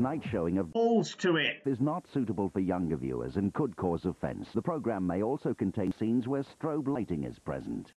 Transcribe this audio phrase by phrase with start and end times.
[0.00, 1.60] Night showing of balls to it.
[1.66, 4.50] is not suitable for younger viewers and could cause offence.
[4.50, 7.92] The program may also contain scenes where strobe lighting is present.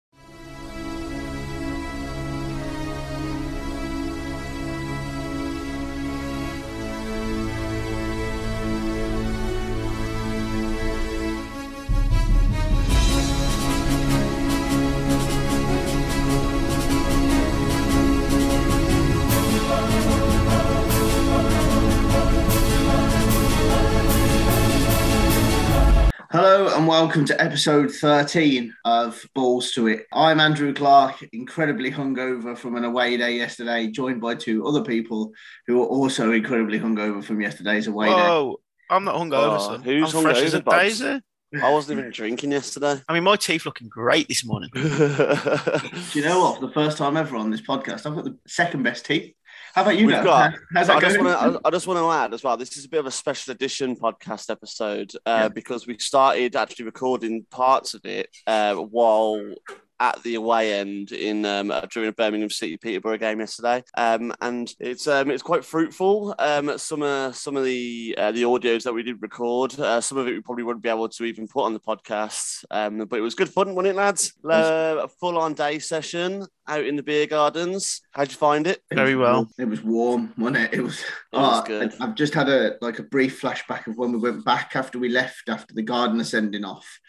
[26.91, 30.07] Welcome to episode 13 of Balls to It.
[30.13, 35.31] I'm Andrew Clark, incredibly hungover from an away day yesterday, joined by two other people
[35.69, 38.13] who are also incredibly hungover from yesterday's away day.
[38.15, 39.83] Whoa, I'm not hungover, Oh, son.
[39.83, 41.21] who's I'm fresh as a hungover, daisy.
[41.63, 43.01] I wasn't even drinking yesterday.
[43.09, 44.71] I mean, my teeth looking great this morning.
[44.75, 46.59] Do you know what?
[46.61, 49.33] For the first time ever on this podcast, I've got the second best teeth.
[49.75, 50.25] How about you, We've Dan?
[50.25, 51.33] got- How's that I just going?
[51.33, 51.61] want to.
[51.65, 52.57] I just want to add as well.
[52.57, 55.49] This is a bit of a special edition podcast episode uh, Yeah.
[55.49, 59.41] because we started actually recording parts of it uh, while
[60.01, 64.75] at the away end in um, during a Birmingham City Peterborough game yesterday, um, and
[64.81, 66.35] it's um, it's quite fruitful.
[66.39, 70.19] Um, some uh, some of the uh, the audios that we did record, uh, some
[70.19, 73.19] of it we probably wouldn't be able to even put on the podcast, um, but
[73.19, 74.33] it was good fun, wasn't it, lads?
[74.45, 78.01] Uh, a full on day session out in the beer gardens.
[78.13, 78.83] How'd you find it?
[78.93, 79.49] Very well.
[79.59, 80.75] It was warm, wasn't it?
[80.75, 81.01] It was.
[81.01, 81.93] It was Oh, good.
[82.01, 85.09] I've just had a like a brief flashback of when we went back after we
[85.09, 87.01] left after the Gardner sending off,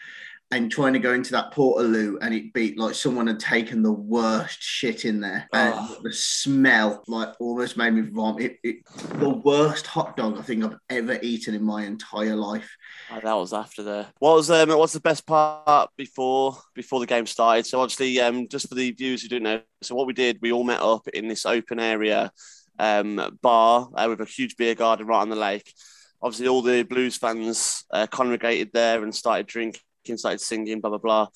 [0.52, 3.90] and trying to go into that portaloo, and it beat like someone had taken the
[3.90, 5.98] worst shit in there, and Oh.
[6.02, 8.58] the smell like almost made me vomit.
[8.62, 8.76] It, it,
[9.18, 12.70] the worst hot dog I think I've ever eaten in my entire life.
[13.10, 14.06] Oh, that was after there.
[14.18, 14.68] What was um?
[14.70, 17.66] What's the best part before before the game started?
[17.66, 20.52] So obviously, um, just for the viewers who don't know, so what we did, we
[20.52, 22.30] all met up in this open area,
[22.78, 25.72] um, bar uh, with a huge beer garden right on the lake.
[26.20, 30.98] Obviously, all the Blues fans uh, congregated there and started drinking, started singing, blah blah
[30.98, 31.28] blah.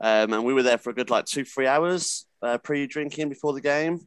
[0.00, 3.52] Um, and we were there for a good like two three hours uh, pre-drinking before
[3.52, 4.00] the game.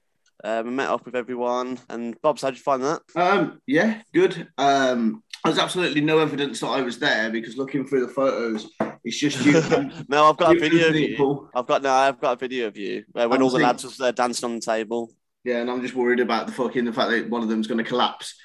[0.43, 1.79] Um, met up with everyone.
[1.89, 3.01] And Bob's, how'd you find that?
[3.15, 4.47] Um, yeah, good.
[4.57, 8.69] Um, there's absolutely no evidence that I was there because looking through the photos,
[9.03, 9.53] it's just you.
[10.09, 11.49] no, I've got a video of you.
[11.55, 13.83] I've got no, I've got a video of you uh, when all the Obviously- lads
[13.85, 15.11] was there dancing on the table.
[15.45, 17.77] Yeah, and I'm just worried about the fucking the fact that one of them's going
[17.77, 18.35] to collapse.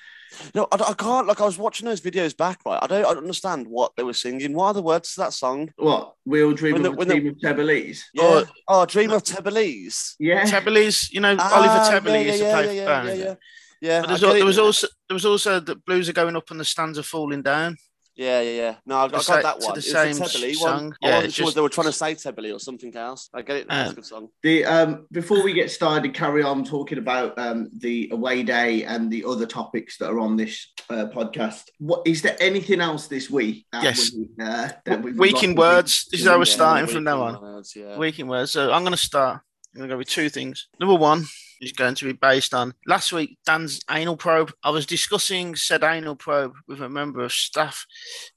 [0.54, 1.26] No, I, I can't.
[1.26, 2.78] Like I was watching those videos back, right?
[2.82, 4.52] I don't, I don't understand what they were singing.
[4.54, 5.72] What are the words to that song?
[5.76, 6.14] What?
[6.24, 8.00] We all dream When of the- a when the- of Tebelese.
[8.14, 8.22] Yeah.
[8.24, 8.46] Oh.
[8.68, 10.14] Oh, Dream of Tebelese.
[10.18, 10.44] Yeah.
[10.44, 13.18] Tebelese, you know, Ah, Oliver Tebele yeah, used to yeah, play yeah, for yeah, Birmingham.
[13.18, 13.34] yeah, yeah.
[13.82, 14.38] Yeah, But I there's get al- it.
[14.38, 17.02] there was also there was also the Blues are going up and the stands are
[17.02, 17.76] falling down.
[18.24, 18.74] Yeah, yeah, yeah.
[18.84, 19.74] No, I, I got sa- that to one.
[19.74, 20.70] the It was the same Tebele song.
[20.84, 20.94] one.
[21.00, 23.30] Yeah, I wasn't it's sure just- they were trying to say Tebele or something else.
[23.32, 23.68] I get it.
[23.68, 24.28] That's Uh, a good song.
[24.42, 29.10] The um before we get started, carry on talking about um the away day and
[29.10, 30.54] the other topics that are on this
[30.90, 31.62] uh, podcast.
[31.78, 33.66] What is there anything else this week?
[33.72, 34.10] that Yes.
[34.12, 36.06] we, uh, that we've Week in to- words.
[36.10, 37.40] This is how we're Yeah, starting from now on.
[37.40, 37.96] words, yeah.
[37.96, 38.50] Week in words.
[38.52, 39.40] So I'm going to start.
[39.74, 40.66] I'm going to go with two things.
[40.80, 41.24] Number one
[41.60, 44.52] is going to be based on last week Dan's anal probe.
[44.64, 47.86] I was discussing said anal probe with a member of staff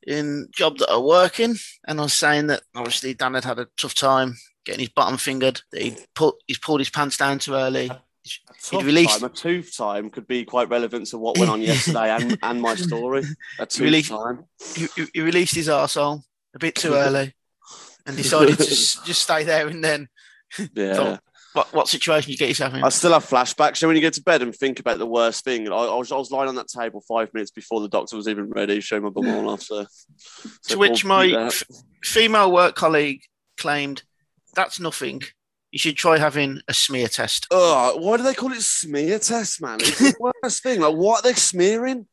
[0.05, 1.55] in job that are working,
[1.87, 4.35] and I was saying that obviously Dan had had a tough time
[4.65, 5.61] getting his bottom fingered.
[5.71, 7.89] That he put he's pulled his pants down too early.
[7.89, 11.61] A tough released- time, a tooth time could be quite relevant to what went on
[11.61, 13.23] yesterday and, and my story.
[13.59, 14.45] A tooth Released- time.
[14.75, 16.21] He, he- he released his arsehole
[16.55, 17.33] a bit too early,
[18.05, 20.07] and decided to just stay there and then.
[20.73, 21.17] Yeah.
[21.53, 22.83] What, what situation you get yourself in?
[22.83, 23.77] I still have flashbacks.
[23.77, 26.11] So when you get to bed and think about the worst thing, I, I was
[26.11, 29.03] I was lying on that table five minutes before the doctor was even ready, showing
[29.03, 29.61] my bum all off.
[29.61, 29.85] So,
[30.61, 31.63] so to which my f-
[32.03, 33.21] female work colleague
[33.57, 34.03] claimed,
[34.55, 35.21] "That's nothing.
[35.69, 39.61] You should try having a smear test." Oh, why do they call it smear test,
[39.61, 39.79] man?
[39.81, 40.81] It's the worst thing.
[40.81, 42.07] Like, what are they smearing?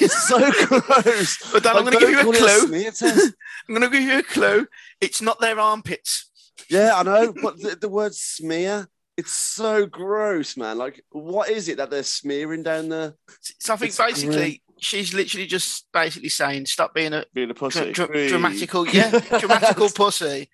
[0.00, 1.52] It's so gross.
[1.52, 2.66] But Dan, I'm going to give you a clue.
[2.66, 3.34] smear test.
[3.68, 4.66] I'm going to give you a clue.
[5.00, 6.30] It's not their armpits.
[6.68, 10.78] Yeah, I know, but the, the word smear, it's so gross, man.
[10.78, 13.14] Like, what is it that they're smearing down there?
[13.58, 17.54] So I think It's basically she's literally just basically saying, "Stop being a Being a
[17.54, 17.92] pussy.
[17.92, 20.48] dra- dra- dramatical, yeah, dramatical pussy."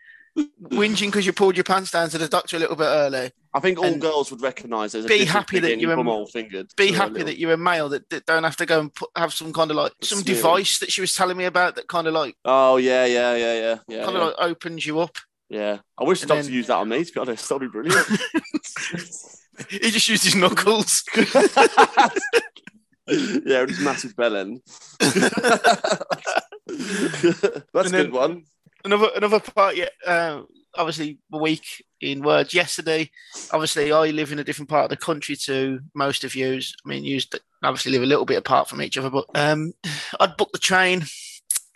[0.60, 3.30] Whinging because you pulled your pants down to the doctor a little bit early.
[3.52, 6.72] I think all girls would recognise there's be happy that you're a- fingered.
[6.76, 9.10] Be happy little- that you're a male that, that don't have to go and put,
[9.14, 10.42] have some kind of like some Smearing.
[10.42, 13.54] device that she was telling me about that kind of like Oh yeah, yeah, yeah,
[13.54, 14.04] yeah, yeah.
[14.04, 14.22] kind yeah.
[14.22, 15.18] of like opens you up.
[15.48, 17.04] Yeah, I wish the And doctor then- used that on me.
[17.04, 18.06] To be honest, that'd be brilliant.
[19.70, 21.04] He just used his knuckles.
[21.14, 21.30] yeah,
[23.60, 24.60] with his massive bell end.
[26.66, 28.44] That's And a good one.
[28.84, 29.76] another another part.
[29.76, 30.42] Yeah, uh,
[30.76, 33.10] obviously a week in words yesterday.
[33.52, 36.60] Obviously, I live in a different part of the country to most of you.
[36.84, 37.20] I mean, you
[37.62, 39.72] obviously live a little bit apart from each other, but um,
[40.20, 41.04] I'd booked the train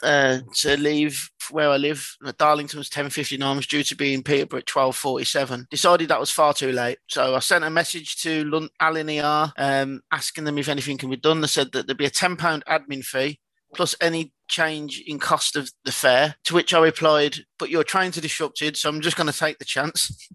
[0.02, 2.16] uh, to leave where I live.
[2.38, 5.68] Darlington was 10.59, was due to be in Peterborough at 12.47.
[5.70, 6.98] Decided that was far too late.
[7.08, 11.10] So I sent a message to Lund- Alan ER um, asking them if anything can
[11.10, 11.40] be done.
[11.40, 13.40] They said that there'd be a £10 admin fee
[13.74, 16.36] plus any change in cost of the fare.
[16.44, 19.58] To which I replied, but your trains are disrupted, so I'm just going to take
[19.58, 20.28] the chance.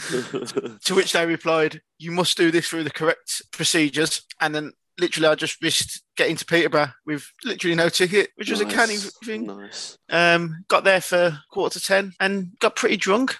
[0.10, 4.22] to which they replied, you must do this through the correct procedures.
[4.40, 8.60] And then literally I just risked getting to Peterborough with literally no ticket, which was
[8.60, 9.46] a canny thing.
[9.46, 9.98] Nice.
[10.08, 13.36] Um, got there for quarter to ten and got pretty drunk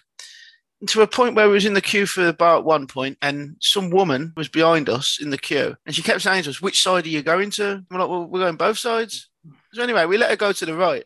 [0.86, 3.18] to a point where we was in the queue for the bar at one point
[3.20, 6.62] and some woman was behind us in the queue and she kept saying to us,
[6.62, 7.84] which side are you going to?
[7.90, 9.28] we're like, well, we're going both sides.
[9.72, 11.04] So anyway, we let her go to the right.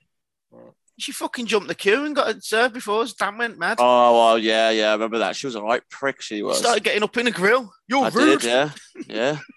[0.97, 3.15] She fucking jumped the queue and got served before us.
[3.15, 3.79] Dan went mad.
[3.81, 4.91] Oh, well, yeah, yeah.
[4.91, 5.35] I remember that.
[5.35, 6.59] She was a right prick, she was.
[6.59, 7.75] Started getting up in the grill.
[7.89, 8.43] You're I rude.
[8.43, 8.71] did, yeah.
[9.09, 9.39] Yeah.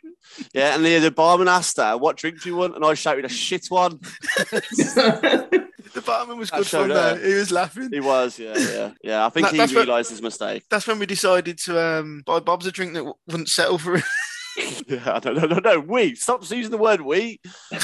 [0.54, 2.76] Yeah, and the, the barman asked her, what drink do you want?
[2.76, 4.00] And I shouted a shit one.
[5.94, 7.28] The barman was I good showed fun though.
[7.28, 7.90] He was laughing.
[7.92, 8.92] He was, yeah, yeah.
[9.02, 10.64] Yeah, I think That- he what- realised his mistake.
[10.70, 13.96] That's when we decided to um, buy Bob's a drink that w- wouldn't settle for
[13.96, 14.04] it.
[14.88, 15.80] Yeah, no, no, no, no.
[15.80, 17.40] We stop using the word we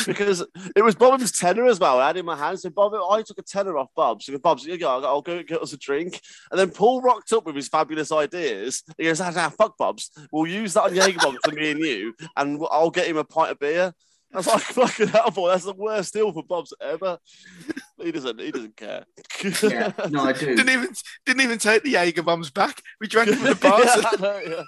[0.06, 0.44] because
[0.76, 2.00] it was Bob's tenner as well.
[2.00, 2.60] I had in my hand.
[2.60, 4.24] So Bob, I took a tenner off Bob.
[4.24, 6.20] So Bob's, you go, I'll go get us a drink.
[6.50, 8.84] And then Paul rocked up with his fabulous ideas.
[8.98, 10.12] He goes, ah, nah, fuck Bob's.
[10.32, 13.24] We'll use that on Jaeger bomb for me and you, and I'll get him a
[13.24, 13.94] pint of beer.
[14.34, 17.20] I was like, fucking hell, boy, that's the worst deal for Bob's ever.
[18.02, 19.06] He doesn't, he doesn't care.
[19.62, 20.56] yeah, no, I do.
[20.56, 20.90] didn't even
[21.26, 22.82] didn't even take the Jaeger bombs back.
[23.00, 23.80] We drank them from the bar.
[23.84, 24.64] Yeah, I know, yeah.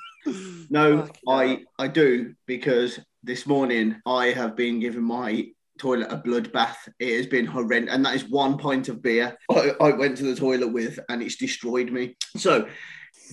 [0.70, 1.64] No, I.
[1.78, 5.48] I do because this morning I have been giving my
[5.80, 6.88] toilet a blood bath.
[7.00, 10.24] It has been horrendous, and that is one pint of beer I, I went to
[10.24, 12.16] the toilet with, and it's destroyed me.
[12.38, 12.68] So,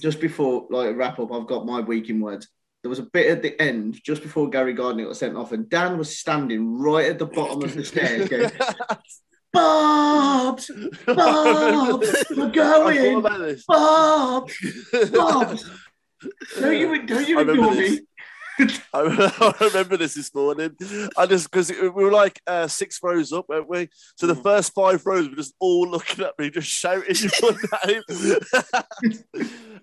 [0.01, 2.49] just before like wrap up, I've got my week in words.
[2.83, 5.69] There was a bit at the end just before Gary Gardner got sent off, and
[5.69, 8.51] Dan was standing right at the bottom of the stairs, going,
[9.53, 10.71] "Bobs,
[11.07, 13.23] Bobs, we're going.
[13.23, 13.65] Bobs,
[15.13, 15.71] Bobs."
[16.61, 17.93] Don't you, don't you I remember ignore this.
[17.93, 18.07] me.
[18.59, 18.73] I
[19.61, 20.77] I remember this this morning.
[21.17, 23.89] I just because we were like uh, six rows up, weren't we?
[24.17, 27.53] So the first five rows were just all looking at me, just shouting your
[27.87, 28.03] name.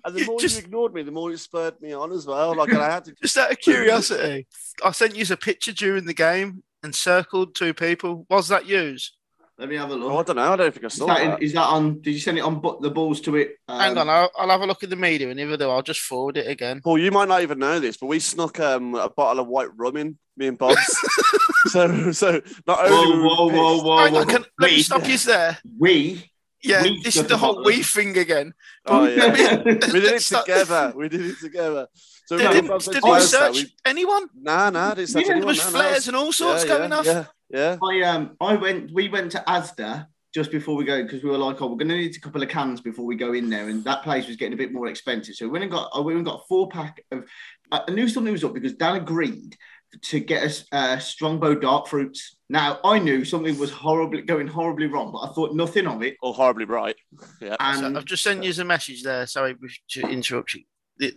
[0.05, 2.55] and the more Just- you ignored me, the more it spurred me on as well.
[2.55, 3.15] Like and I had to.
[3.21, 4.47] Just out of curiosity,
[4.83, 8.25] I sent you a picture during the game and circled two people.
[8.29, 9.17] Was that yours?
[9.59, 10.53] Let me have a Oh, I don't know.
[10.53, 11.39] I don't think I Is saw that, that.
[11.39, 11.99] in, is that on?
[11.99, 13.57] Did you send it on bu- the balls to it?
[13.67, 15.69] Um, Hang on, I'll, I'll have a look at the media, and if I do,
[15.69, 16.79] I'll just forward it again.
[16.81, 19.67] Paul, you might not even know this, but we snuck um, a bottle of white
[19.75, 20.79] rum in, me and Bob's.
[21.67, 24.19] so, so not only Whoa, were we whoa, whoa, pissed- whoa, Hang whoa!
[24.21, 25.57] on, can, let me stop you there.
[25.77, 26.31] we,
[26.63, 27.65] Yeah, We this is the whole bottle.
[27.65, 28.53] we thing again.
[28.85, 29.57] Oh yeah.
[29.65, 30.93] we did it together.
[30.95, 31.87] We did it together.
[32.27, 34.27] So Did, me and did, Bob said did to you that search anyone?
[34.39, 35.55] Nah, nah, didn't search Yeah, there anyone.
[35.55, 37.27] There was nah, nah, flares and all sorts yeah, going yeah, off.
[37.49, 37.87] Yeah, yeah.
[37.87, 38.91] I um, I went.
[38.93, 41.89] We went to Asda just before we go because we were like, oh, we're going
[41.89, 44.35] to need a couple of cans before we go in there, and that place was
[44.35, 45.35] getting a bit more expensive.
[45.35, 45.89] So we went and got.
[45.93, 47.25] I went and got a four pack of.
[47.71, 49.55] I knew something was up because Dan agreed
[50.01, 52.35] to get us uh, Strongbow dark fruits.
[52.49, 56.17] Now I knew something was horribly going horribly wrong, but I thought nothing of it.
[56.21, 56.95] Or horribly right.
[57.41, 57.51] Yeah.
[57.51, 59.25] So And I've just sent you a message there.
[59.25, 59.55] Sorry
[59.91, 60.63] to interrupt you.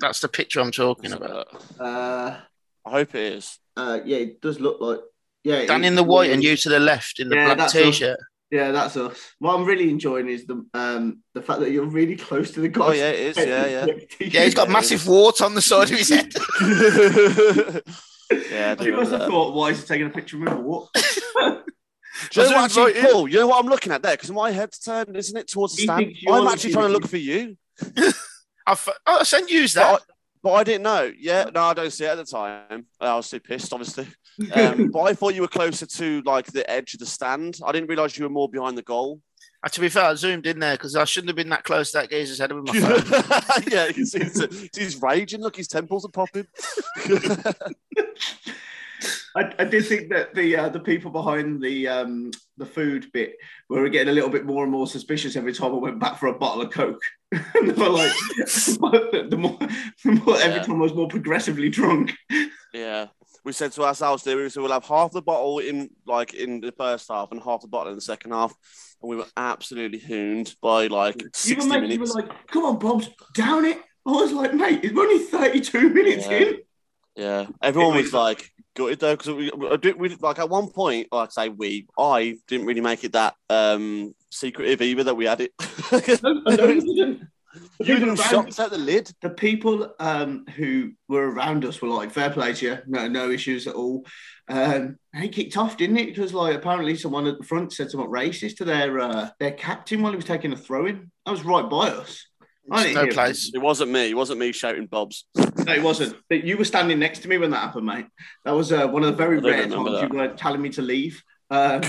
[0.01, 1.49] That's the picture I'm talking about.
[1.79, 2.39] uh,
[2.85, 3.59] I hope it is.
[3.77, 5.01] uh, yeah, it does look like
[5.45, 5.67] yeah.
[5.67, 8.19] Dan in the white and you to the left in the Yeah, black t-shirt.
[8.51, 9.33] Yeah, that's us.
[9.39, 12.69] What I'm really enjoying is the um the fact that you're really close to the
[12.69, 12.87] guy.
[12.87, 13.37] Oh yeah, it is.
[13.47, 13.87] Yeah, yeah.
[14.21, 16.33] Yeah, he's got massive warts on the side of his head.
[18.51, 20.53] yeah, I do must have thought, why is he taking a picture of me?
[20.63, 20.89] What?
[22.31, 24.13] Do you know what, actually, right Paul, you know what I'm looking at there?
[24.13, 26.15] Because my head's turned, isn't it, towards the He stand?
[26.31, 27.57] I'm actually trying to look for you,
[28.67, 29.95] I, f- oh, I sent you but that.
[29.95, 29.99] I,
[30.43, 31.11] but I didn't know.
[31.19, 32.87] Yeah, no, I don't see it at the time.
[33.01, 34.07] I was too pissed, obviously.
[34.55, 37.59] Um, but I thought you were closer to like the edge of the stand.
[37.65, 39.21] I didn't realise you were more behind the goal.
[39.65, 41.93] Uh, to be fair, I zoomed in there because I shouldn't have been that close
[41.93, 43.65] to that geezer's head with my phone.
[43.71, 45.41] yeah, you can see he's, he's raging.
[45.41, 46.47] Look, his temples are popping.
[49.35, 53.35] I, I did think that the uh, the people behind the um the food bit
[53.69, 56.27] were getting a little bit more and more suspicious every time I went back for
[56.29, 57.01] a bottle of Coke.
[57.33, 59.59] and they were like, the more,
[60.05, 60.63] the more every Yeah.
[60.63, 62.13] time I was more progressively drunk.
[62.75, 63.07] yeah,
[63.45, 66.61] we said to ourselves, "There, we said we'll have half the bottle in like in
[66.61, 68.55] the first half and half the bottle in the second half."
[69.01, 72.15] And we were absolutely hooned by like You were, sixty making, you were minutes.
[72.15, 73.79] like, come on, Bobs, down it.
[74.07, 76.37] I was like, mate, it's only 32 minutes Yeah.
[76.39, 76.57] in.
[77.15, 81.09] Yeah, everyone was was- like gutted though because we, we, we like at one point,
[81.13, 85.27] like I say we, I didn't really make it that um secretive either that we
[85.27, 85.53] had it.
[86.23, 87.19] No, no,
[87.87, 88.17] you didn't.
[88.17, 89.11] The people shots out the lid.
[89.21, 93.31] the people um, who were around us were like, fair play to you, no, no
[93.31, 94.07] issues at all.
[94.49, 96.07] Um, and he kicked off, didn't it?
[96.07, 100.03] Because like apparently someone at the front said something racist to their uh, their captain
[100.03, 101.11] while he was taking a throw in.
[101.25, 102.27] That was right by us.
[102.71, 103.15] I no hear it.
[103.15, 103.51] place.
[103.53, 104.11] It wasn't me.
[104.11, 105.27] It wasn't me shouting Bobs.
[105.37, 106.17] No, it wasn't.
[106.29, 108.07] But You were standing next to me when that happened, mate.
[108.45, 110.83] That was uh, one of the very rare remember times you were telling me to
[110.83, 111.23] leave.
[111.51, 111.83] Um,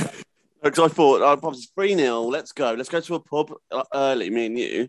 [0.63, 2.21] Because I thought, oh, Bob's 3 0.
[2.21, 2.73] Let's go.
[2.73, 4.87] Let's go to a pub uh, early, me and you,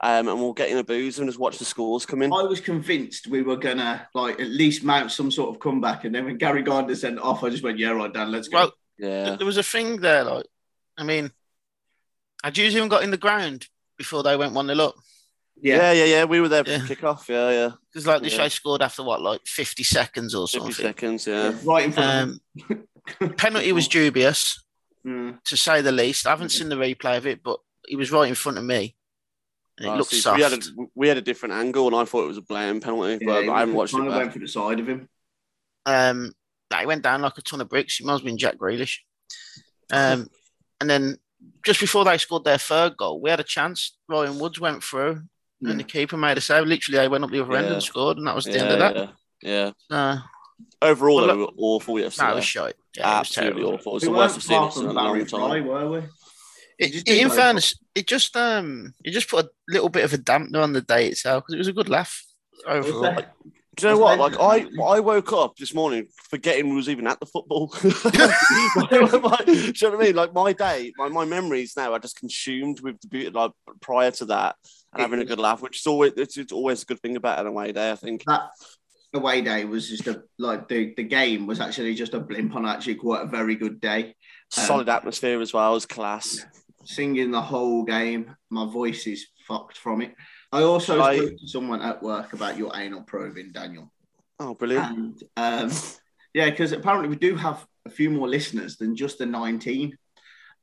[0.00, 2.32] um, and we'll get in a booze and just watch the scores come in.
[2.32, 6.14] I was convinced we were gonna like at least mount some sort of comeback, and
[6.14, 8.72] then when Gary Gardner sent off, I just went, "Yeah, right, Dan, let's go." Well,
[8.98, 9.34] Yeah.
[9.36, 10.46] there was a thing there, like,
[10.96, 11.32] I mean,
[12.44, 13.66] had you even got in the ground
[13.98, 14.94] before they went 1 0 up?
[15.60, 16.24] Yeah, yeah, yeah.
[16.24, 16.78] We were there for Yeah.
[16.80, 17.28] kickoff.
[17.28, 17.70] Yeah, yeah.
[17.92, 18.36] Because, like, the Yeah.
[18.36, 20.84] show scored after what, like 50 seconds or 50 something.
[20.86, 21.26] seconds.
[21.26, 21.52] Yeah.
[21.64, 22.40] right in front
[22.70, 22.86] Um,
[23.38, 24.62] penalty was dubious,
[25.06, 25.40] of him.
[25.44, 26.26] to say the least.
[26.26, 28.94] I haven't seen the replay of it, but he was right in front of me.
[29.78, 30.36] And it Oh, looked see, soft.
[30.38, 30.60] we, had a,
[30.94, 33.42] we had a different angle, and I thought it was a blatant penalty, Yeah, but
[33.44, 34.20] he I haven't watched it kind of back.
[34.22, 35.08] went for the side of him.
[35.84, 36.32] Um,
[36.70, 37.96] nah, he went down like a ton of bricks.
[37.96, 38.98] He must have been Jack Grealish.
[39.92, 40.28] Um,
[40.80, 41.18] and then
[41.64, 43.96] just before they scored their third goal, we had a chance.
[44.08, 45.22] Ryan Woods went through,
[45.62, 46.66] and the keeper made a save.
[46.66, 48.72] Literally, they went up the other end and scored, and that was the yeah, end
[48.72, 48.96] of that.
[49.42, 49.70] Yeah.
[49.90, 49.96] yeah.
[49.96, 50.18] Uh,
[50.82, 52.26] Overall, Well, though, we were awful yesterday.
[52.28, 52.74] that was shite.
[52.96, 53.74] Yeah, it was Absolutely terrible.
[53.78, 53.96] awful.
[53.96, 55.66] It's We the worst I've seen far us in a long Barry Fry, time.
[55.66, 55.98] were we?
[56.78, 60.04] It, just it- in go fairness, it just um, it just put a little bit
[60.04, 62.22] of a dampener on the day itself because it was a good laugh
[62.66, 63.00] overall.
[63.00, 63.32] Was there?
[63.76, 64.18] Do you know what?
[64.18, 67.74] Like I, I woke up this morning forgetting we was even at the football.
[68.76, 70.16] My- my- do you know what I mean?
[70.16, 73.30] Like my day, my, my memories now are just consumed with the beauty.
[73.30, 74.56] Like prior to that,
[74.92, 77.38] and having a good laugh, which is always it's, it's always a good thing about
[77.38, 77.90] an away day.
[77.90, 78.24] I think.
[78.26, 78.48] That
[79.16, 82.66] away day was just a like the, the game was actually just a blimp on
[82.66, 84.14] actually quite a very good day.
[84.50, 86.46] Solid atmosphere as well as class.
[86.84, 90.14] Singing the whole game, my voice is fucked from it.
[90.52, 93.92] I also I- spoke to someone at work about your anal probing, Daniel.
[94.38, 95.22] Oh, brilliant!
[95.36, 95.76] And um,
[96.34, 99.96] yeah, because apparently we do have a few more listeners than just the 19.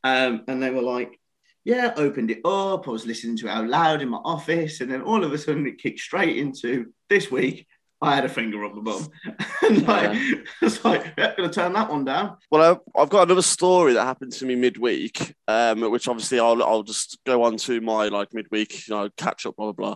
[0.03, 1.19] Um, and they were like,
[1.65, 2.87] yeah, opened it up.
[2.87, 4.81] I was listening to it out loud in my office.
[4.81, 7.65] And then all of a sudden it kicked straight into this week.
[8.03, 9.07] I had a finger up the bum.
[9.63, 10.35] and like, Yeah.
[10.61, 12.37] it's like, yeah, gonna turn that one down.
[12.51, 16.61] Well, I- I've got another story that happened to me midweek, um, which obviously I'll,
[16.61, 19.95] I'll just go on to my like midweek, you know, catch up, blah blah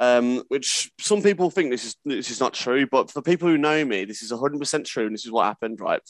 [0.00, 3.58] Um, which some people think this is this is not true, but for people who
[3.58, 6.00] know me, this is hundred percent true, and this is what happened, right?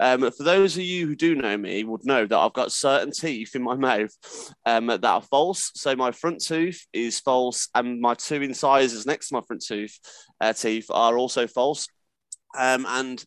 [0.00, 3.12] Um, for those of you who do know me, would know that I've got certain
[3.12, 4.10] teeth in my mouth
[4.66, 5.70] um, that are false.
[5.74, 9.98] So my front tooth is false, and my two incisors next to my front tooth
[10.40, 11.88] uh, teeth are also false.
[12.56, 13.24] Um, and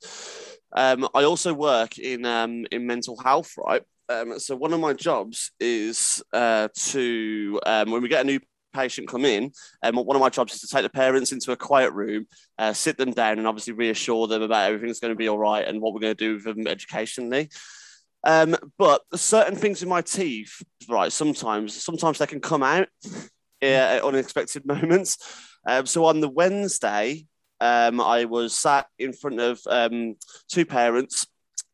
[0.75, 3.81] um, I also work in um, in mental health, right?
[4.09, 8.39] Um, so one of my jobs is uh, to when we get a new
[8.77, 9.51] patient come in,
[9.84, 12.74] um, one of my jobs is to take the parents into a quiet room, uh,
[12.74, 15.81] sit them down, and obviously reassure them about everything's going to be all right and
[15.81, 17.50] what we're going to do with them educationally.
[18.24, 21.12] Um, but certain things in my teeth, right?
[21.12, 22.88] Sometimes, sometimes they can come out
[23.62, 25.17] uh, at unexpected moments.
[25.65, 27.25] Um, so on the Wednesday,
[27.60, 30.15] um, I was sat in front of um,
[30.48, 31.25] two parents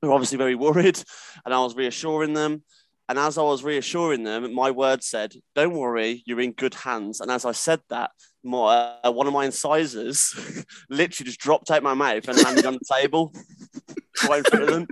[0.02, 1.02] who were obviously very worried,
[1.46, 2.64] and I was reassuring them.
[3.10, 7.20] And as I was reassuring them, my word said, "Don't worry, you're in good hands."
[7.20, 8.12] And as I said that,
[8.44, 10.34] my, uh, one of my incisors
[10.90, 13.34] literally just dropped out my mouth and landed on the table
[14.28, 14.92] right in front.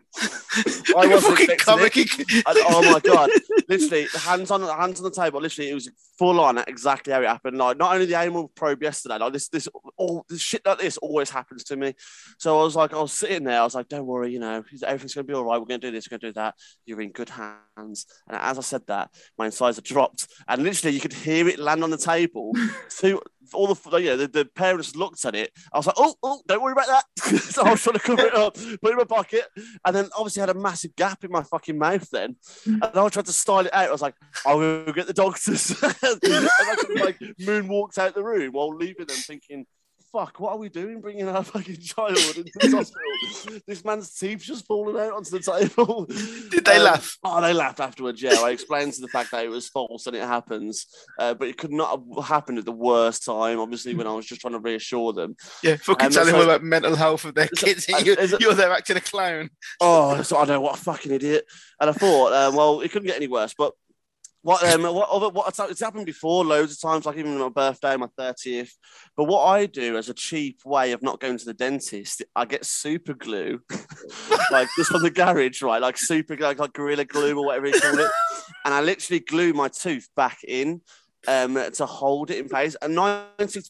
[0.97, 2.45] I wasn't expecting it.
[2.45, 3.29] And, oh my god!
[3.69, 5.41] Literally, the hands on the hands on the table.
[5.41, 7.57] Literally, it was full on exactly how it happened.
[7.57, 10.97] Like not only the animal probe yesterday, like this, this, all this shit like this
[10.97, 11.93] always happens to me.
[12.37, 13.61] So I was like, I was sitting there.
[13.61, 15.59] I was like, don't worry, you know, everything's gonna be all right.
[15.59, 16.09] We're gonna do this.
[16.09, 16.55] We're gonna do that.
[16.85, 18.05] You're in good hands.
[18.27, 21.83] And as I said that, my incisor dropped, and literally, you could hear it land
[21.83, 22.53] on the table.
[22.89, 23.21] Two,
[23.53, 25.51] all the, you know, the, the parents looked at it.
[25.73, 27.05] I was like, oh, oh, don't worry about that.
[27.39, 29.45] so I was trying to cover it up, put it in my pocket,
[29.85, 32.09] and then obviously had a massive gap in my fucking mouth.
[32.09, 32.79] Then, mm.
[32.81, 33.89] and I tried to style it out.
[33.89, 34.15] I was like,
[34.45, 35.69] I'll go get the doctors.
[35.83, 39.65] and I just, like moonwalked out the room while leaving them, thinking.
[40.11, 43.59] Fuck, what are we doing bringing our fucking child into this hospital?
[43.65, 46.05] this man's teeth just falling out onto the table.
[46.49, 47.17] Did they Um, laugh?
[47.23, 48.21] Oh, they laughed afterwards.
[48.21, 50.85] Yeah, I explained to the fact that it was false and it happens,
[51.17, 53.57] uh, but it could not have happened at the worst time.
[53.59, 55.37] Obviously, when I was just trying to reassure them.
[55.63, 57.87] Yeah, fucking Um, tell them about mental health of their kids.
[57.93, 59.49] uh, You're, is it- you're there acting a clown.
[59.79, 61.45] Oh, so I know what a fucking idiot.
[61.79, 63.53] And I thought, um, well, it couldn't get any worse.
[63.57, 63.71] But
[64.43, 67.49] What um what other what it's, it's happened before loads of times, like even my
[67.49, 68.75] birthday, my thirtieth.
[69.15, 72.45] But what I do as a cheap way of not going to the dentist, I
[72.45, 73.61] get super glue,
[74.51, 75.81] like just from the garage, right?
[75.81, 78.11] Like super like, like gorilla glue or whatever you call it,
[78.65, 80.81] and I literally glue my tooth back in
[81.27, 82.75] um, to hold it in place.
[82.81, 83.25] And 90,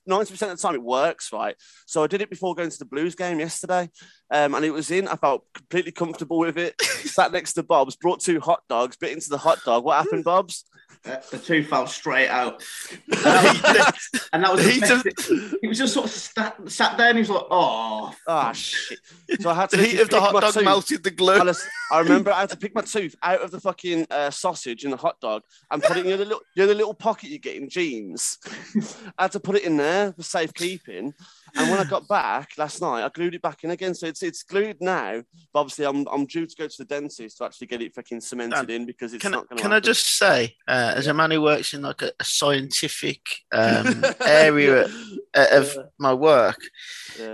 [0.08, 1.56] percent of the time it works, right?
[1.86, 3.90] So I did it before going to the Blues game yesterday.
[4.32, 5.08] Um, and it was in.
[5.08, 6.82] I felt completely comfortable with it.
[6.82, 9.84] Sat next to Bob's, brought two hot dogs, bit into the hot dog.
[9.84, 10.66] What happened, Bob's?
[11.04, 12.64] The two fell straight out.
[13.14, 16.98] And that was, and that was the best he was just sort of sat, sat
[16.98, 18.98] there and he was like, oh, oh shit.
[19.42, 20.64] So I had to The heat of the hot dog tooth.
[20.64, 21.34] melted the glue.
[21.34, 24.30] I, just- I remember I had to pick my tooth out of the fucking uh,
[24.30, 26.94] sausage in the hot dog and put it in the little, you know, the little
[26.94, 28.38] pocket you get in jeans.
[29.18, 31.14] I had to put it in there for safekeeping.
[31.54, 33.94] And when I got back last night, I glued it back in again.
[33.94, 35.22] So it's it's glued now.
[35.54, 38.22] But obviously, I'm, I'm due to go to the dentist to actually get it fucking
[38.22, 39.34] cemented in because it's can't.
[39.34, 42.12] going to can I just say, uh, as a man who works in like a,
[42.20, 43.22] a scientific
[43.52, 44.88] um, area
[45.34, 46.60] uh, of my work,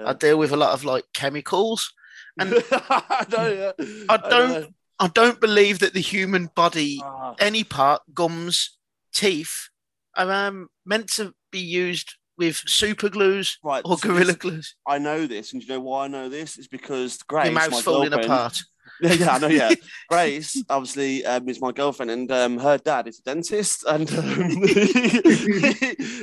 [0.06, 1.94] I deal with a lot of like chemicals.
[2.40, 3.72] and- I yeah.
[4.10, 7.36] I don't, I don't believe that the human body, Ah.
[7.40, 8.78] any part, gums,
[9.14, 9.70] teeth,
[10.16, 14.76] are um, meant to be used with super glues Right, or gorilla this- glues.
[14.88, 16.58] I know this, and you know why I know this?
[16.58, 18.62] It's because Grace, Your my mouth's falling girlfriend- apart.
[19.02, 19.48] Yeah, yeah, I know.
[19.48, 19.72] Yeah,
[20.10, 24.50] Grace obviously um, is my girlfriend, and um, her dad is a dentist, and um,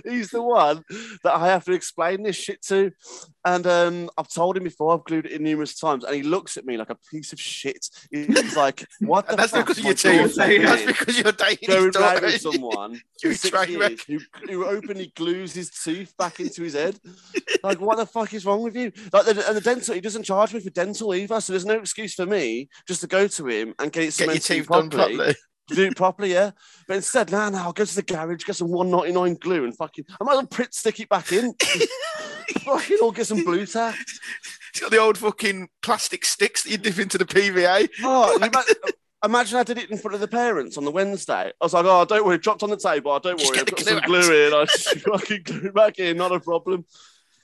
[0.05, 0.85] he's the one
[1.23, 2.91] that I have to explain this shit to.
[3.45, 6.57] And um, I've told him before, I've glued it in numerous times, and he looks
[6.57, 7.87] at me like a piece of shit.
[8.11, 9.97] He's like, "What the that's fuck because of my your
[10.29, 10.37] teeth.
[10.37, 12.27] That's because you're dating Going daughter.
[12.27, 13.91] with someone You six train wreck.
[13.91, 16.99] years who, who openly glues his tooth back into his head.
[17.63, 18.93] Like, what the fuck is wrong with you?
[19.13, 21.79] Like, the, and the dental, he doesn't charge me for dental either, so there's no
[21.79, 24.69] excuse for me just to go to him and get it Get your cemented teeth
[24.69, 25.35] done properly, properly.
[25.69, 26.51] do it properly, yeah.
[26.87, 30.05] But instead, nah, nah, I'll go to the garage, get some 199 glue, and fucking,
[30.21, 31.55] I might as well print stick it back in.
[32.61, 33.97] fucking, or get some Blu Tack.
[34.71, 37.89] It's got the old fucking plastic sticks that you dip into the PVA.
[38.03, 38.65] Oh, ima-
[39.25, 41.53] imagine I did it in front of the parents on the Wednesday.
[41.61, 43.13] I was like, oh, don't worry, it dropped on the table.
[43.13, 44.55] Oh, don't Just worry, I've got some glue out." glue in.
[44.55, 46.85] I just fucking glue it back in, not a problem.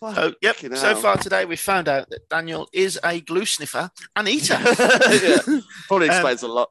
[0.02, 0.57] So, yep.
[0.57, 0.95] So hell.
[0.97, 4.54] far today, we found out that Daniel is a glue sniffer and eater.
[4.62, 5.38] yeah,
[5.88, 6.71] probably Um, explains a lot.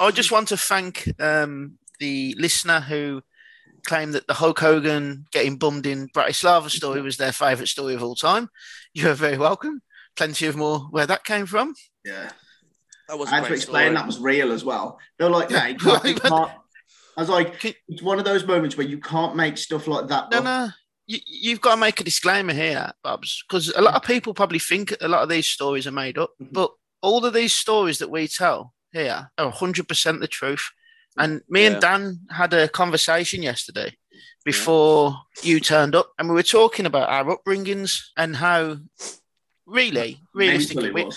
[0.00, 3.20] I just want to thank um, the listener who
[3.86, 8.02] claimed that the Hulk Hogan getting bummed in Bratislava story was their favourite story of
[8.02, 8.48] all time.
[8.94, 9.82] You are very welcome.
[10.16, 11.74] Plenty of more where that came from.
[12.04, 12.30] yeah.
[13.08, 14.98] That was I had to explain that was real as well.
[15.18, 16.50] They were like, no, you can't, you can't.
[17.16, 20.06] I was like, Can- it's one of those moments where you can't make stuff like
[20.08, 20.30] that.
[20.30, 20.44] No, up.
[20.44, 20.68] no.
[21.10, 24.60] You, you've got to make a disclaimer here, Bobs, because a lot of people probably
[24.60, 26.52] think a lot of these stories are made up, Mhm.
[26.52, 26.70] but
[27.02, 30.64] all of these stories that we tell here are 100% the truth.
[31.18, 31.70] And me Yeah.
[31.72, 33.96] and Dan had a conversation yesterday
[34.44, 38.76] before you turned up, and we were talking about our upbringings and how,
[39.66, 41.10] really, realistically, we,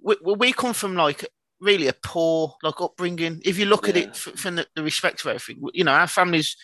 [0.00, 1.26] we, we come from like
[1.60, 3.40] really a poor like upbringing.
[3.44, 6.06] If you look at it f- from the, the respect of everything, you know, our
[6.08, 6.56] families,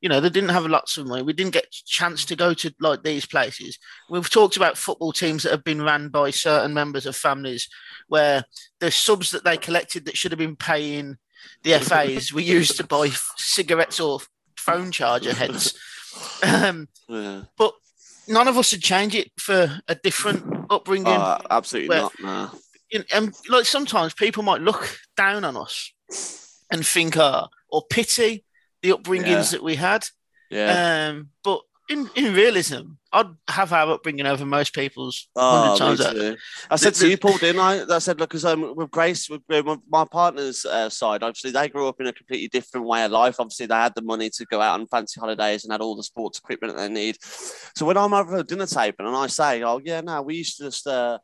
[0.00, 1.22] you know, they didn't have lots of money.
[1.22, 3.78] We didn't get chance to go to like these places.
[4.10, 7.68] We've talked about football teams that have been ran by certain members of families
[8.08, 8.44] where
[8.80, 11.16] the subs that they collected that should have been paying
[11.62, 14.20] the FAs were used to buy cigarettes or
[14.56, 15.78] phone charger heads.
[16.42, 17.42] Um, Yeah.
[17.58, 17.74] but
[18.26, 22.52] none of us would change it for a different upbringing Oh, absolutely Well- not.
[22.52, 22.58] Nah.
[22.90, 25.92] you know, and like sometimes people might look down on us
[26.70, 28.44] and think, uh, or pity
[28.82, 29.42] the upbringings Yeah.
[29.52, 30.06] that we had.
[30.50, 31.08] Yeah.
[31.10, 36.14] Um, but in, in realism, I'd have our upbringing over most people's Oh, hundred times.
[36.14, 36.36] me too.
[36.68, 37.84] I said to you, Paul, didn't I?
[37.94, 41.68] I said, look, because um, with Grace, with, with my- partner's uh, side, obviously they
[41.68, 43.36] grew up in a completely different way of life.
[43.38, 46.02] Obviously, they had the money to go out on fancy holidays and had all the
[46.02, 47.16] sports equipment that they need.
[47.22, 50.58] So when I'm over at dinner table and I say, oh yeah, no, we used
[50.58, 50.86] to just.
[50.86, 51.18] Uh,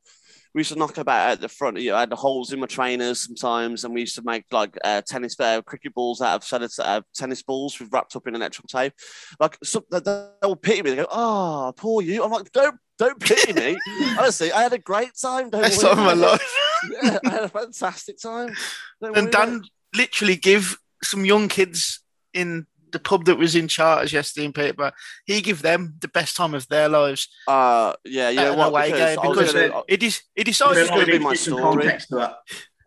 [0.54, 1.80] we used to knock about at the front.
[1.80, 4.44] You know, I had the holes in my trainers sometimes, and we used to make
[4.50, 8.34] like uh, tennis, uh, cricket balls out of uh, tennis balls with wrapped up in
[8.34, 8.92] electrical tape.
[9.40, 10.90] Like, so, they, they will pity me.
[10.90, 13.78] They go, "Oh, poor you." I'm like, "Don't, don't pity me."
[14.18, 15.48] Honestly, I had a great time.
[15.48, 16.54] Don't Best time of my life.
[17.02, 18.54] Yeah, I had a fantastic time.
[19.00, 19.62] Don't And Dan
[19.94, 22.00] literally give some young kids
[22.34, 24.92] in the pub that was in charters yesterday in Peterborough.
[25.24, 27.28] He give them the best time of their lives.
[27.48, 27.50] it.
[27.50, 28.68] Uh, yeah, you at know an what?
[28.68, 30.76] away Because game because gonna, it is It But decided.
[30.76, 31.62] This is gonna be my to give some story.
[31.82, 32.36] context to that.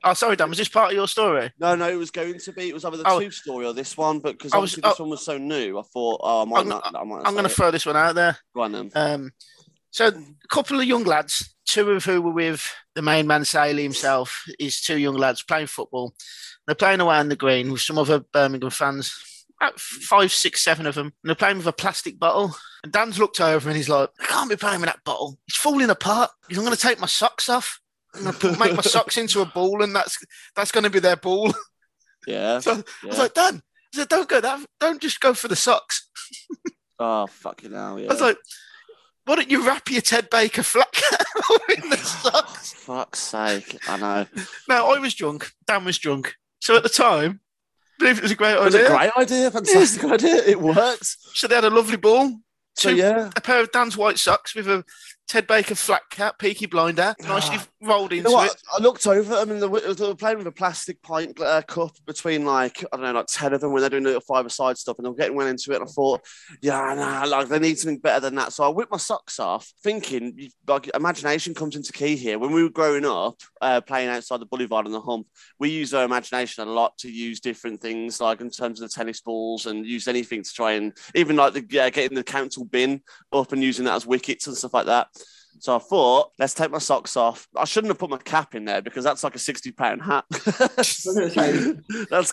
[0.07, 0.49] Oh, sorry, Dan.
[0.49, 1.51] Was this part of your story?
[1.59, 2.69] no, no, it was going to be.
[2.69, 3.19] It was either the Oh.
[3.19, 5.03] tooth story or this one, but because I was- obviously this oh.
[5.03, 6.85] one was so new, I thought, oh, I might I'm- not.
[6.95, 8.37] I might I'm going to throw this one out there.
[8.53, 8.91] Go on then.
[8.93, 9.31] Um,
[9.89, 13.81] so a couple of young lads, two of who were with the main man Saley
[13.81, 16.13] himself, is two young lads playing football.
[16.67, 19.11] They're playing away on the green with some other Birmingham fans.
[19.59, 22.55] About five, six, seven of them, and they're playing with a plastic bottle.
[22.83, 25.37] And Dan's looked over and he's like, I can't be playing with that bottle.
[25.47, 26.31] It's falling apart.
[26.47, 27.79] He's, I'm going to take my socks off.
[28.13, 30.23] And I'm going to make my socks into a ball, and that's
[30.55, 31.53] that's going to be their ball.
[32.27, 32.59] Yeah.
[32.59, 33.61] So I was like, Dan,
[33.93, 34.65] I said, don't go that.
[34.79, 36.09] Don't just go for the socks.
[36.99, 38.09] oh fucking hell, yeah.
[38.09, 38.37] I was like,
[39.25, 40.87] why don't you wrap your Ted Baker flat
[41.69, 42.73] in the oh, socks?
[42.73, 44.25] Fuck's sake, I know.
[44.67, 45.51] Now, I was drunk.
[45.67, 46.35] Dan was drunk.
[46.59, 47.41] So at the time,
[47.99, 48.61] believe it was a great idea.
[48.61, 50.35] It was a great idea, fantastic idea.
[50.45, 51.05] It worked.
[51.33, 52.39] So they had a lovely ball.
[52.75, 54.83] So Two- yeah, a pair of Dan's white socks with a
[55.27, 58.51] Ted Baker flat cap, peaky blinder, nicely rolled You into know what?
[58.51, 58.61] it.
[58.77, 61.63] I looked over them and they were, they were playing with a plastic pint uh,
[61.63, 64.49] cup between like I don't know, like ten of them when they're doing little five
[64.51, 65.77] side stuff, and they were getting well into it.
[65.77, 66.21] And I thought,
[66.61, 68.53] yeah, nah, like they need something better than that.
[68.53, 72.37] So I whipped my socks off, thinking like imagination comes into key here.
[72.37, 75.27] When we were growing up, uh, playing outside the boulevard and the hump,
[75.59, 78.93] we used our imagination a lot to use different things, like in terms of the
[78.95, 82.63] tennis balls, and use anything to try and even like the uh, getting the council
[82.63, 83.01] bin
[83.33, 85.07] up and using that as wickets and stuff like that.
[85.59, 87.47] So I thought, let's take my socks off.
[87.55, 90.25] I shouldn't have put my cap in there because that's like a sixty pound hat.
[90.31, 91.03] that's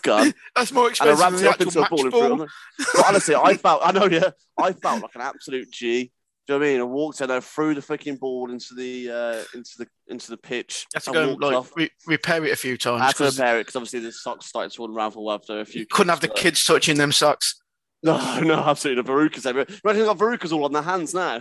[0.01, 0.33] gone.
[0.55, 2.41] That's more And I expensive wrapped than it up into a ball and ball.
[2.43, 2.49] it.
[2.93, 6.11] But honestly, I felt, I know, yeah, I felt like an absolute G.
[6.45, 6.81] Do you know what I mean?
[6.81, 10.37] I walked in, I threw the fucking ball into the uh, into the into the
[10.37, 10.85] pitch.
[10.93, 13.01] You have to go walked like re- repair it a few times.
[13.01, 15.81] I had to repair it because obviously the socks started to unravel after a few.
[15.81, 17.62] you couldn't have the kids touching them socks.
[18.05, 19.01] No, no, absolutely.
[19.01, 19.65] The verrucas everywhere.
[19.83, 21.39] Imagine they've got verrucas all on their hands now.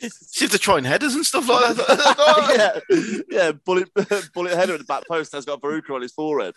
[0.00, 2.82] See if they're trying headers and stuff like that.
[3.30, 3.52] yeah, yeah.
[3.52, 3.88] Bullet,
[4.34, 6.54] bullet header at the back post has got a verruca on his forehead.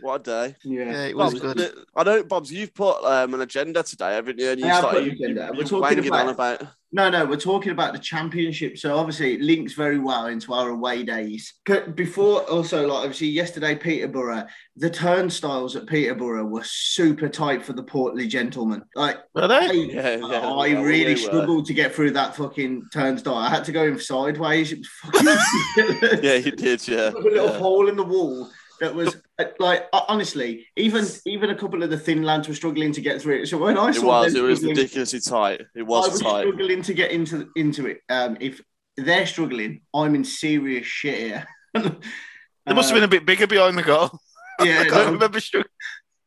[0.00, 0.56] what a day!
[0.64, 0.84] Yeah.
[0.84, 1.72] yeah, it was Bobs, good.
[1.94, 2.52] I know, Bobs.
[2.52, 4.50] You've put um, an agenda today, haven't you?
[4.50, 5.42] And you I have started put an agenda.
[5.46, 6.62] you, We're you talking about- on about.
[6.92, 8.78] No, no, we're talking about the championship.
[8.78, 11.52] So obviously it links very well into our away days.
[11.66, 14.44] C- Before also, like obviously yesterday, Peterborough,
[14.76, 18.82] the turnstiles at Peterborough were super tight for the portly gentlemen.
[18.94, 19.54] Like Were they?
[19.56, 21.16] I, Yeah, yeah, I yeah, really we were.
[21.16, 23.34] struggled to get through that fucking turnstile.
[23.34, 24.72] I had to go in sideways.
[24.72, 26.86] It was fucking Yeah, you did.
[26.86, 27.58] Yeah, a little yeah.
[27.58, 28.48] hole in the wall
[28.80, 29.16] that was
[29.58, 33.20] like uh, honestly, even even a couple of the thin lads were struggling to get
[33.20, 33.46] through it.
[33.48, 34.32] So when I It saw was.
[34.32, 35.62] them It was ridiculously tight.
[35.74, 36.46] It was, I was was tight.
[36.46, 38.00] struggling to get into into it.
[38.08, 38.60] Um, if
[38.96, 41.46] they're struggling, I'm in serious shit here.
[41.74, 44.18] They must have been a bit bigger behind the goal.
[44.60, 45.38] yeah, I can't no, remember.
[45.38, 45.64] stru-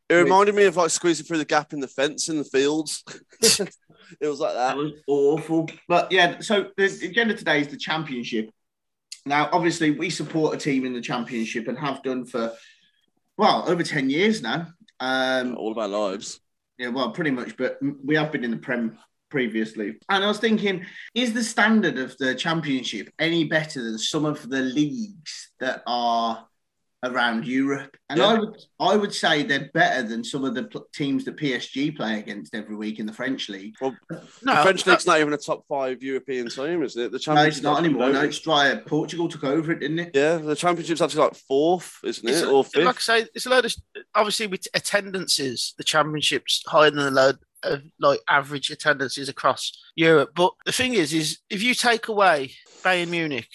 [0.10, 3.04] It reminded me of like squeezing through the gap in the fence in the fields.
[3.42, 4.78] it was like that that.
[4.78, 5.68] was awful.
[5.88, 8.52] But yeah, so the agenda today is the championship.
[9.26, 12.54] Now, obviously, we support a team in the championship and have done for
[13.40, 14.68] well over ten years now.
[15.00, 16.40] Um, All of our lives.
[16.78, 18.98] Yeah, well, pretty much, but we have been in the Prem
[19.30, 19.98] previously.
[20.10, 24.48] And I was thinking, is the standard of the championship any better than some of
[24.50, 26.46] the leagues that are
[27.04, 27.96] around Europe?
[28.10, 31.38] And I would I would say they're better than some of the pl- teams that
[31.38, 33.76] PSG play against every week in the French league.
[33.82, 37.12] No, the French uh, league's not even a top five European team, is it?
[37.12, 38.10] The No, championship it's not anymore.
[38.12, 38.76] No, it's dry.
[38.86, 40.12] Portugal took over it, didn't it?
[40.14, 42.48] Yeah, the championship's actually like fourth, isn't It's it?
[42.48, 42.86] a- or fifth?
[42.86, 43.74] like I say, it's a load of
[44.16, 45.74] obviously with attendances.
[45.78, 50.32] The championship's higher than the load of like average attendances across Europe.
[50.36, 53.48] But the thing is, is if you take away Bayern Munich,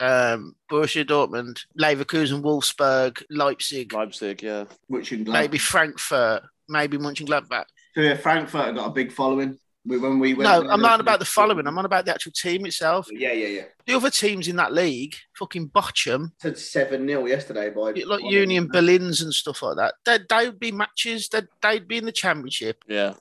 [0.00, 4.64] um, Borussia Dortmund, Leverkusen, Wolfsburg, Leipzig, Leipzig, yeah.
[4.88, 7.66] Which maybe Frankfurt, maybe Mönchengladbach.
[7.94, 9.58] So yeah, Frankfurt have got a big following.
[9.86, 11.66] We, when we went No, I'm they- not about the following.
[11.66, 13.08] I'm on about the actual team itself.
[13.10, 13.62] Yeah, yeah, yeah.
[13.86, 16.32] The other teams in that league, fucking botch 'em.
[16.40, 19.94] Said seven 0 yesterday by like by- Union Berlin's and stuff like that.
[20.04, 21.28] They'd, they'd be matches.
[21.30, 22.84] They'd, they'd be in the championship.
[22.86, 23.14] Yeah.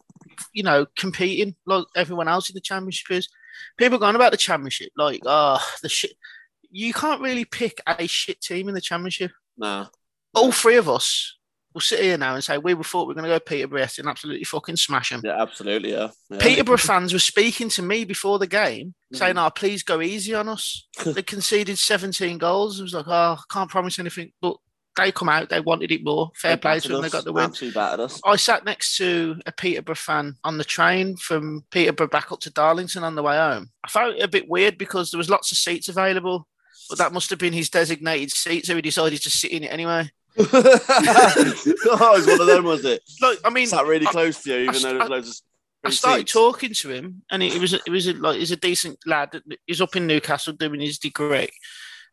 [0.53, 3.29] you know, competing like everyone else in the championship is.
[3.77, 6.11] People going about the championship like, oh, the shit.
[6.71, 9.31] You can't really pick a shit team in the championship.
[9.57, 9.87] Nah.
[10.35, 11.35] All three of us
[11.73, 13.87] will sit here now and say we were thought we were going to go Peterborough
[13.97, 15.21] and absolutely fucking smash them.
[15.23, 16.09] Yeah, absolutely, yeah.
[16.29, 16.37] yeah.
[16.39, 19.47] Peterborough fans were speaking to me before the game, saying, Mhm.
[19.47, 22.79] "Oh, please go easy on us." they conceded 17 goals.
[22.79, 24.57] It was like, "Oh, I can't promise anything," but
[24.97, 25.49] they come out.
[25.49, 26.31] They wanted it more.
[26.35, 27.01] Fair They play to them.
[27.01, 27.45] They got the win.
[27.45, 28.19] Absolutely battered us.
[28.25, 32.51] I sat next to a Peterborough fan on the train from Peterborough back up to
[32.51, 33.69] Darlington on the way home.
[33.83, 36.47] I found it a bit weird because there was lots of seats available,
[36.89, 39.67] but that must have been his designated seat, so he decided to sit in it
[39.71, 40.09] anyway.
[40.39, 43.01] oh, it was one of them, was it?
[43.21, 45.35] Like, I mean, Sat really I- close to you, even I- though there's loads of.
[45.81, 46.33] I started seats.
[46.33, 49.41] talking to him, and he was he was a, like he's a decent lad.
[49.65, 51.47] He's up in Newcastle doing his degree,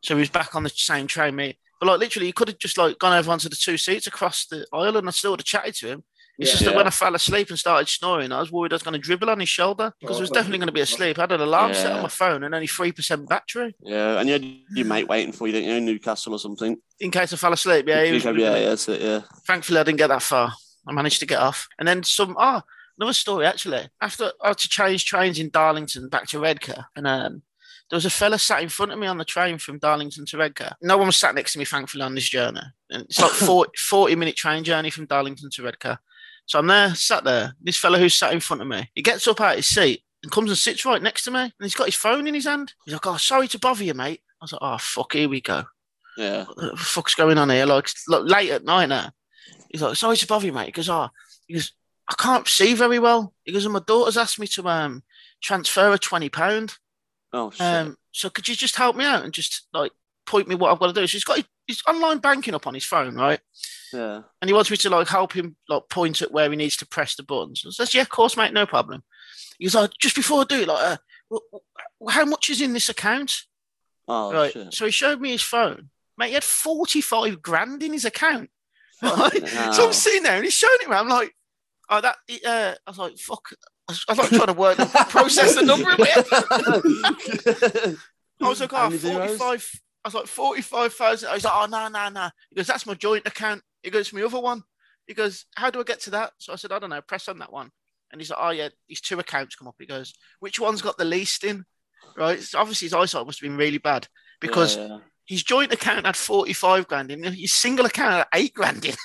[0.04, 1.56] so he's back on the same train mate.
[1.80, 4.46] But like literally, he could have just like gone over onto the two seats across
[4.46, 6.04] the aisle, and I still would have chatted to him.
[6.38, 6.52] It's Yeah.
[6.52, 6.76] just that Yeah.
[6.76, 9.30] when I fell asleep and started snoring, I was worried I was going to dribble
[9.30, 11.18] on his shoulder because I was Oh, definitely going to be asleep.
[11.18, 14.28] I had an alarm set on my phone and only three percent battery Yeah, and
[14.28, 14.44] you had
[14.74, 16.76] your mate waiting for you, didn't you, in Newcastle or something?
[17.00, 17.86] in case I fell asleep.
[17.88, 19.20] Yeah, was yeah, yeah, that's it, yeah.
[19.46, 20.52] Thankfully, I didn't get that far.
[20.88, 21.68] I managed to get off.
[21.78, 22.62] And then some, oh,
[22.98, 23.88] another story actually.
[24.00, 27.42] After I had to change trains in Darlington back to Redcar, and um,
[27.90, 30.38] there was a fella sat in front of me on the train from Darlington to
[30.38, 30.76] Redcar.
[30.82, 32.60] No one was sat next to me, thankfully, on this journey.
[32.90, 35.98] And it's like 40, 40 minute train journey from Darlington to Redcar.
[36.46, 37.54] So I'm there, sat there.
[37.60, 40.02] This fella who's sat in front of me, he gets up out of his seat
[40.22, 41.40] and comes and sits right next to me.
[41.40, 42.72] And he's got his phone in his hand.
[42.84, 44.20] He's like, Oh, sorry to bother you, mate.
[44.40, 45.64] I was like, Oh, fuck, here we go.
[46.16, 46.44] Yeah.
[46.44, 47.66] What the fuck's going on here?
[47.66, 49.10] Like, like late at night now.
[49.70, 50.66] He's like, Sorry to bother you, mate.
[50.66, 51.08] He goes, Oh,
[51.46, 51.72] he goes,
[52.08, 53.34] I can't see very well.
[53.44, 55.02] He goes, and my daughter's asked me to um
[55.42, 56.76] transfer a £20.
[57.32, 57.60] Oh shit.
[57.60, 59.92] Um, so could you just help me out and just like
[60.24, 61.06] point me what I've got to do?
[61.06, 63.40] So he's got his, his online banking up on his phone, right?
[63.92, 64.22] yeah.
[64.40, 66.86] And he wants me to like help him like point at where he needs to
[66.86, 67.64] press the buttons.
[67.66, 69.02] I says, yeah, of course, mate, no problem.
[69.58, 70.96] He oh, just before I do it, like, uh,
[71.30, 73.32] w- w- how much is in this account?
[74.06, 74.52] Oh right.
[74.52, 74.74] shit.
[74.74, 75.90] So he showed me his phone.
[76.18, 78.50] Mate, he had 45 grand in his account.
[79.02, 79.46] Right?
[79.74, 79.86] So.
[79.86, 80.96] I'm sitting there and he's showing it me.
[80.96, 81.30] I'm like,
[81.90, 83.46] oh, that, uh, I was like, fuck.
[83.86, 84.78] I was, I was like trying to work,
[85.10, 86.24] process the number in my head.
[88.40, 89.80] I was like, oh, many 45.
[90.06, 91.28] I was like, 45,000.
[91.28, 92.30] I was like, oh, no, no, no.
[92.48, 93.60] He goes, that's my joint account.
[93.82, 94.62] He goes, my other one.
[95.08, 96.30] He goes, how do I get to that?
[96.38, 97.72] So I said, I don't know, press on that one.
[98.12, 99.74] And he's like, oh, yeah, these two accounts come up.
[99.80, 101.64] He goes, which one's got the least in?
[102.16, 102.40] Right.
[102.40, 104.06] So obviously his eyesight must have been really bad
[104.40, 104.98] because Yeah, yeah.
[105.24, 108.94] his joint account had 45 grand in, his single account had eight grand in.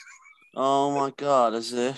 [0.53, 1.95] Oh my god, is it?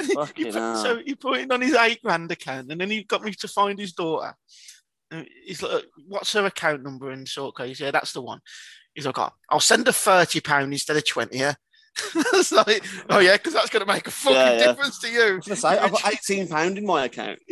[0.00, 3.22] He put- so he put it on his eight grand account, and then he got
[3.24, 4.32] me to find his daughter.
[5.10, 8.40] And he's like, "What's her account number and sort code?" He's, yeah, that's the one.
[8.94, 11.38] He's like, oh, "I'll send her thirty pound instead of twenty.
[11.38, 11.54] Yeah."
[12.14, 14.66] it's like, oh yeah, because that's going to make a fucking Yeah, yeah.
[14.66, 15.42] difference to you.
[15.42, 17.40] Say, I've got eighteen pound in my account.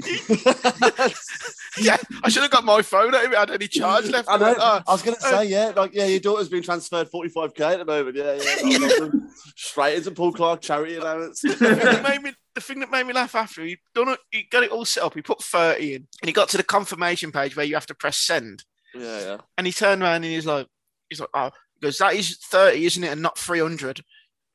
[1.78, 4.28] yeah, I should have got my phone out if it had any charge left.
[4.30, 4.54] I know.
[4.56, 7.52] Oh, I was gonna say, uh, yeah, like yeah, your daughter's been transferred forty five
[7.54, 8.16] k at the moment.
[8.16, 9.30] Yeah, yeah, no problem.
[9.56, 11.40] straight into Paul Clark charity allowance.
[11.40, 14.18] the thing that made me the thing that made me laugh after he done it,
[14.30, 15.14] he got it all set up.
[15.14, 17.94] He put thirty in, and he got to the confirmation page where you have to
[17.94, 18.64] press send.
[18.94, 19.36] yeah, yeah.
[19.56, 20.66] And he turned around and he's like,
[21.08, 23.12] he's like, oh, he goes, that is 30, isn't it?
[23.12, 24.00] And not 300.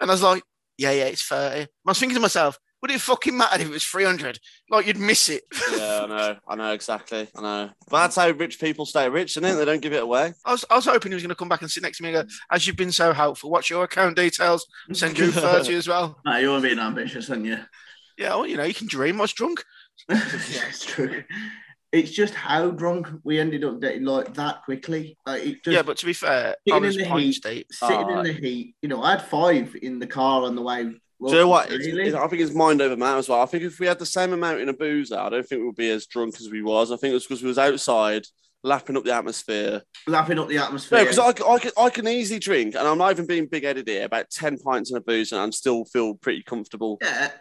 [0.01, 0.43] And I was like,
[0.77, 1.61] yeah, yeah, it's 30.
[1.61, 4.39] I was thinking to myself, would it fucking matter if it was 300?
[4.69, 5.43] Like, you'd miss it.
[5.71, 7.69] Yeah, I know, I know exactly, I know.
[7.89, 9.53] But that's how rich people stay rich, isn't it?
[9.53, 10.33] They don't give it away.
[10.43, 12.03] I was, I was hoping he was going to come back and sit next to
[12.03, 14.67] me and go, as you've been so helpful, what's your account details?
[14.91, 16.19] Send you 30 as well.
[16.25, 17.59] No, you're being ambitious, aren't you?
[18.17, 19.17] Yeah, well, you know, you can dream.
[19.19, 19.63] I was drunk.
[20.09, 20.19] yeah,
[20.69, 21.23] it's true.
[21.91, 25.15] It's just how drunk we ended up getting like that quickly.
[25.27, 27.33] Like, it just, yeah, but to be fair, I sitting was in the heat.
[27.33, 27.67] state.
[27.71, 28.19] sitting Oh.
[28.19, 28.75] in the heat.
[28.81, 30.83] You know, I had five in the car on the way.
[30.83, 31.69] Do you know what?
[31.69, 32.07] Really?
[32.07, 33.41] it's- I think it's mind over matter as well.
[33.41, 35.67] I think if we had the same amount in a boozer, I don't think we
[35.67, 36.91] would be as drunk as we was.
[36.91, 38.23] I think it was because we was outside,
[38.63, 39.83] lapping up the atmosphere.
[40.07, 40.97] lapping up the atmosphere.
[40.99, 43.87] No, because I, I, can, I can easily drink, and I'm not even being big-headed
[43.87, 46.97] here, about 10 pints in a boozer, and I'm still feel pretty comfortable.
[47.01, 47.31] yeah,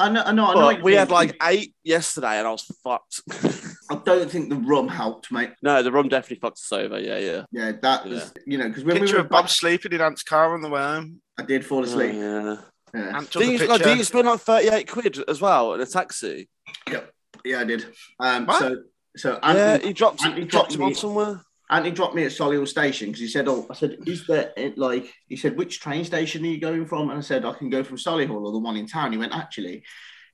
[0.00, 0.22] I know.
[0.24, 0.46] I know.
[0.46, 3.20] I know we you had like eight yesterday, and I was fucked.
[3.90, 5.50] I don't think the rum helped, mate.
[5.62, 6.98] no, the rum definitely fucked us over.
[6.98, 7.42] Yeah, yeah.
[7.52, 10.22] Yeah, that was you know because when Picture we were of Bob sleeping in Ant's
[10.22, 11.20] car on the way home.
[11.38, 12.14] I did fall Oh, asleep.
[12.14, 12.56] yeah.
[12.94, 13.16] yeah.
[13.16, 13.72] Ant took a Didn't you, picture.
[13.72, 16.48] like, didn't you spend like 38 quid as well in a taxi?
[16.90, 17.12] Yep.
[17.44, 17.86] yeah, I did.
[18.18, 18.58] Um, What?
[18.58, 18.76] so
[19.16, 21.90] so yeah, he dropped, Anthony dropped dropped him off me- somewhere.
[21.90, 24.70] he dropped me at Solihull Station because he said, "Oh, I said, is there eh,
[24.76, 27.70] like?" He said, "Which train station are you going from?" And I said, "I can
[27.70, 29.82] go from Solihull or the one in town." He went, "Actually,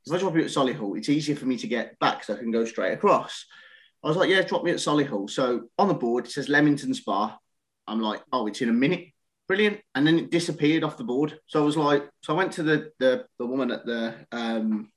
[0.06, 2.38] if I drop you at Solihull, it's easier for me to get back, so I
[2.38, 3.44] can go straight across."
[4.02, 6.94] I was like, "Yeah, drop me at Solihull." So on the board it says Leamington
[6.94, 7.38] Spa.
[7.86, 9.08] I'm like, "Oh, it's in a minute."
[9.48, 11.38] Brilliant, and then it disappeared off the board.
[11.46, 14.90] So I was like, so I went to the the, the woman at the um,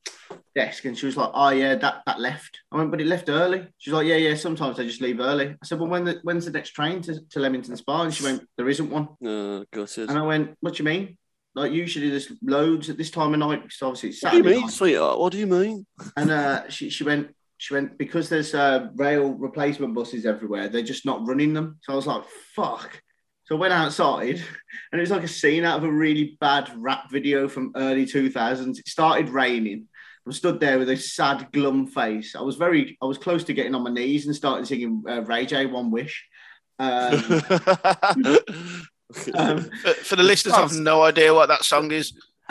[0.56, 3.30] desk, and she was like, "Oh yeah, that that left." I went, "But it left
[3.30, 4.36] early." She's like, "Yeah, yeah.
[4.36, 7.20] Sometimes I just leave early." I said, "Well, when the, when's the next train to,
[7.30, 10.10] to Leamington Spa?" And she went, "There isn't one." No, gutted.
[10.10, 11.18] And I went, "What do you mean?"
[11.56, 13.64] Like usually there's loads at this time of night.
[13.64, 14.72] because obviously it's What do you mean, night.
[14.72, 15.20] sweetheart?
[15.20, 15.86] What do you mean?
[16.18, 20.70] And uh, she she went she went because there's uh, rail replacement buses everywhere.
[20.70, 21.78] They're just not running them.
[21.82, 22.24] So I was like,
[22.56, 23.02] "Fuck."
[23.50, 24.44] So I went outside,
[24.92, 28.06] and it was like a scene out of a really bad rap video from early
[28.06, 28.78] 2000s.
[28.78, 29.88] It started raining.
[30.28, 32.36] I stood there with a sad, glum face.
[32.36, 35.24] I was very, I was close to getting on my knees and starting singing uh,
[35.24, 36.28] Ray J One Wish.
[36.78, 37.14] Um,
[39.34, 42.14] um, For, for the listeners, I have no idea what that song is.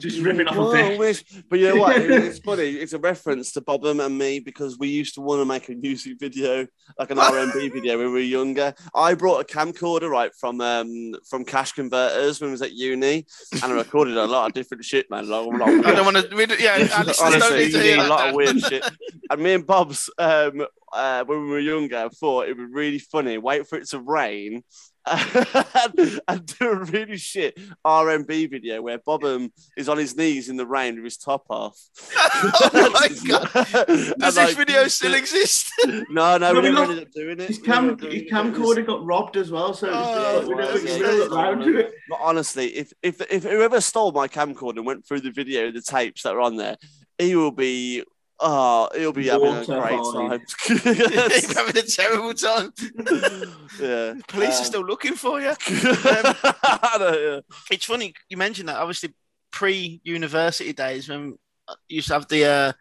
[0.00, 1.96] Just ripping off a Whoa, wish- But you know what?
[2.28, 2.70] It's funny.
[2.70, 5.72] It's a reference to Botham and me because we used to want to make a
[5.74, 6.66] music video,
[6.98, 8.74] like an R&B video when we were younger.
[8.94, 13.26] I brought a camcorder right from um, from Cash Converters when I was at uni,
[13.52, 15.28] and I recorded a lot of different shit, man.
[15.28, 16.56] Like, like- I don't want to.
[16.62, 18.88] Yeah, our listeners don't Honestly, need to hear a lot of weird shit.
[19.30, 22.98] And me and Bob's, um, uh, when we were younger, thought it would be really
[22.98, 23.38] funny.
[23.38, 24.62] Wait for it to rain,
[25.10, 30.56] and, and do a really shit R&B video where Bobbum is on his knees in
[30.56, 31.78] the rain with his top off.
[32.14, 33.50] oh my god!
[33.88, 35.70] And, Does like, this video still exist?
[36.10, 37.48] No, no, we No, we never look- ended up doing it.
[37.48, 38.30] His cam never his up it.
[38.30, 41.42] camcorder got robbed as well, so Oh, we never yeah, we yeah, never got yeah.
[41.42, 41.92] round to it.
[42.08, 45.82] But honestly, if if if whoever stole my camcorder and went through the video, the
[45.82, 46.76] tapes that are on there,
[47.18, 48.04] he will be.
[48.40, 50.40] Oh, he'll be having a great Mortified.
[50.48, 50.80] time.
[50.84, 52.72] You're having a terrible time.
[53.80, 54.14] yeah.
[54.28, 55.52] Police Um, are still looking for you.
[55.60, 57.40] I know, yeah.
[57.70, 58.76] It's funny you mentioned that.
[58.76, 59.14] Obviously,
[59.50, 61.36] pre-university days when
[61.68, 62.72] I used to have the uh,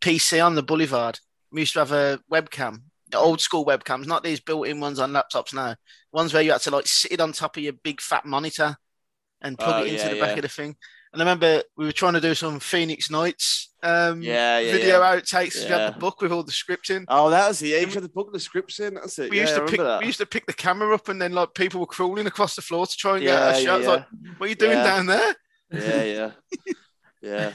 [0.00, 1.18] PC on the boulevard,
[1.50, 5.12] we used to have a webcam, the old school webcams, not these built-in ones on
[5.12, 5.74] laptops now.
[6.12, 8.76] Ones where you had to like sit it on top of your big fat monitor
[9.40, 10.36] and plug Oh, it into yeah, the back yeah.
[10.36, 10.76] of the thing.
[11.12, 15.00] And I remember we were trying to do some Phoenix Nights um, Yeah, yeah, video
[15.00, 15.16] yeah.
[15.16, 15.54] outtakes.
[15.64, 17.06] We had the book with all the script in.
[17.08, 18.94] Oh, that was the age of the book description.
[18.94, 19.30] That's it.
[19.30, 19.78] We yeah, used to pick.
[19.80, 20.00] that.
[20.00, 22.62] We used to pick the camera up, and then like people were crawling across the
[22.62, 23.80] floor to try and Yeah, get a shot.
[23.82, 23.88] Yeah.
[23.88, 24.04] like,
[24.36, 24.84] what are you doing Yeah.
[24.84, 25.34] down there?
[25.72, 26.30] Yeah, yeah,
[27.22, 27.52] yeah.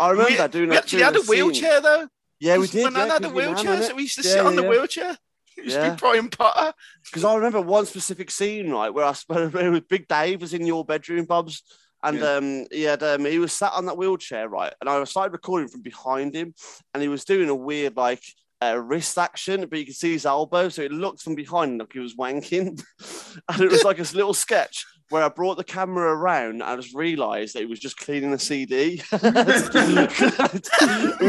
[0.00, 0.84] I remember we, that doing we that.
[0.84, 2.08] actually had a wheelchair though.
[2.40, 2.84] Yeah, we did.
[2.84, 4.62] When I yeah, had the ran wheelchair, so we used to Yeah, sit on the
[4.62, 5.16] wheelchair.
[5.56, 5.90] It used to Yeah.
[5.90, 6.72] be Brian Potter.
[7.04, 10.84] Because I remember one specific scene, right, where I where Big Dave was in your
[10.84, 11.62] bedroom, Bob's,
[12.02, 12.34] and Yeah.
[12.36, 15.68] um, he had um, he was sat on that wheelchair, right, and I started recording
[15.68, 16.54] from behind him,
[16.94, 18.22] and he was doing a weird like
[18.60, 21.92] uh, wrist action, but you could see his elbow, so it looked from behind like
[21.92, 22.82] he was wanking,
[23.48, 26.94] and it was like this little sketch where I brought the camera around, I just
[26.94, 29.02] realised that he was just cleaning the CD.
[29.12, 29.18] we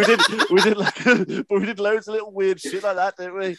[0.06, 3.38] did, we did like, but we did loads of little weird shit like that, didn't
[3.38, 3.58] we?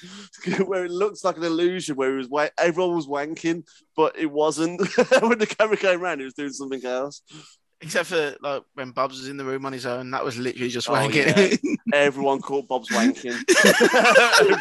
[0.65, 3.65] where it looks like an illusion, where it was wa- everyone was wanking,
[3.97, 4.81] but it wasn't.
[5.23, 7.23] when the camera came around, he was doing something else.
[7.83, 10.69] Except for like when Bobs was in the room on his own, that was literally
[10.69, 11.59] just Oh, wanking.
[11.95, 13.33] Everyone caught Bob's wanking.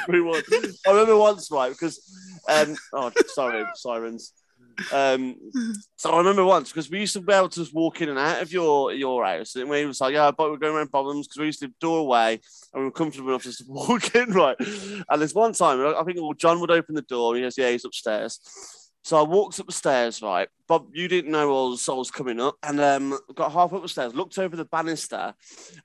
[0.08, 0.42] Everyone.
[0.88, 1.70] I remember once, right?
[1.70, 2.00] Because,
[2.48, 4.32] um, oh, sorry, sirens.
[4.92, 5.36] Um,
[5.96, 8.20] so I remember once because we used to be able to just walk in and
[8.20, 11.28] out of your your house, and we was like, yeah, but we're going around problems
[11.28, 12.40] because we used to door away
[12.74, 14.58] and we were comfortable enough just to walk in, right?
[14.60, 17.36] And there's one time I think well, John would open the door.
[17.36, 18.40] He goes, yeah, he's upstairs.
[19.04, 20.50] So I walked up the stairs, right?
[20.68, 23.90] Bob, you didn't know all the souls coming up, and um, got half up the
[23.90, 25.34] stairs, looked over the banister,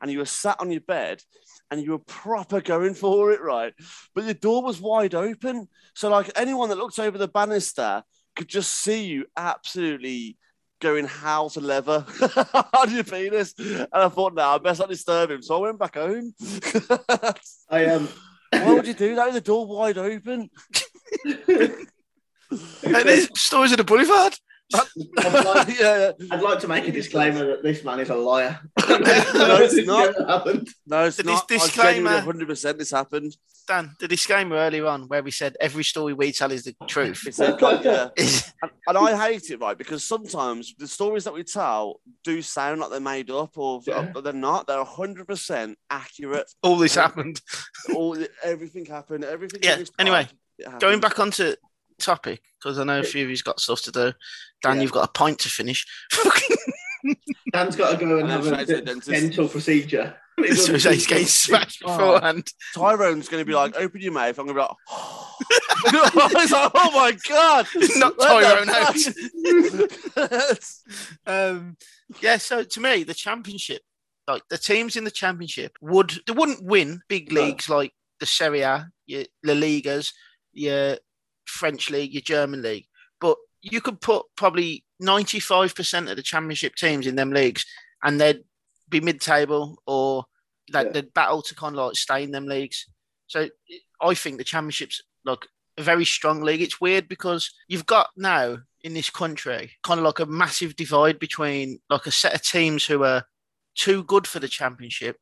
[0.00, 1.22] and you were sat on your bed,
[1.70, 3.72] and you were proper going for it, right?
[4.14, 8.02] But the door was wide open, so like anyone that looked over the banister
[8.34, 10.36] could just see you absolutely
[10.80, 12.04] going how to leather
[12.78, 13.54] on your penis.
[13.58, 15.42] And I thought, no, I best not disturb him.
[15.42, 16.34] So I went back home.
[17.70, 18.08] I um
[18.50, 20.50] Why would you do that with the door wide open?
[21.24, 21.88] and
[22.82, 24.36] there's stories of the boulevard.
[24.74, 28.58] I'd like, yeah, I'd like to make a disclaimer that this man is a liar.
[29.34, 30.14] No, it's not.
[30.86, 31.48] No, it's The not.
[31.48, 33.36] dis- I disclaimer- 100% this happened.
[33.66, 37.22] Dan, the disclaimer earlier on where we said every story we tell is the truth.
[37.26, 38.08] It's a, yeah.
[38.62, 39.76] and, and I hate it, right?
[39.76, 44.10] Because sometimes the stories that we tell do sound like they're made up, or Yeah.
[44.12, 44.66] but they're not.
[44.66, 46.50] They're hundred percent accurate.
[46.62, 47.40] all this happened.
[47.94, 49.24] All everything happened.
[49.24, 49.60] Everything.
[49.62, 50.28] Yeah, anyway,
[50.64, 50.80] part.
[50.80, 51.54] Going back onto
[52.04, 54.12] topic, because I know a few of you's got stuff to do.
[54.62, 54.82] Dan, Yeah.
[54.82, 55.84] you've got a pint to finish.
[57.52, 59.08] Dan's got to go and And have a straight dentist.
[59.08, 60.16] dental procedure.
[60.56, 61.96] so he's getting smashed Oh.
[61.96, 62.48] beforehand.
[62.74, 64.38] Tyrone's going to be like, open your mouth.
[64.38, 64.70] I'm going to be like,
[66.42, 69.88] It's like, oh my god, Not Tyrone the
[71.26, 71.26] out.
[71.26, 71.76] Um,
[72.20, 73.82] yeah, so to me, the championship,
[74.26, 77.42] like the teams in the championship, would they wouldn't win big No.
[77.42, 80.12] leagues like the Serie A, your La Ligas,
[80.52, 80.96] your
[81.46, 82.86] French league, your German league,
[83.20, 87.64] but you could put probably ninety five percent of the championship teams in them leagues,
[88.02, 88.42] and they'd
[88.88, 90.24] be mid table or
[90.72, 90.92] like Yeah.
[90.92, 92.86] they'd battle to kind of like stay in them leagues.
[93.26, 93.48] So
[94.00, 95.46] I think the championship's like
[95.78, 96.60] a very strong league.
[96.62, 101.18] It's weird because you've got now in this country kind of like a massive divide
[101.18, 103.24] between like a set of teams who are
[103.74, 105.16] too good for the championship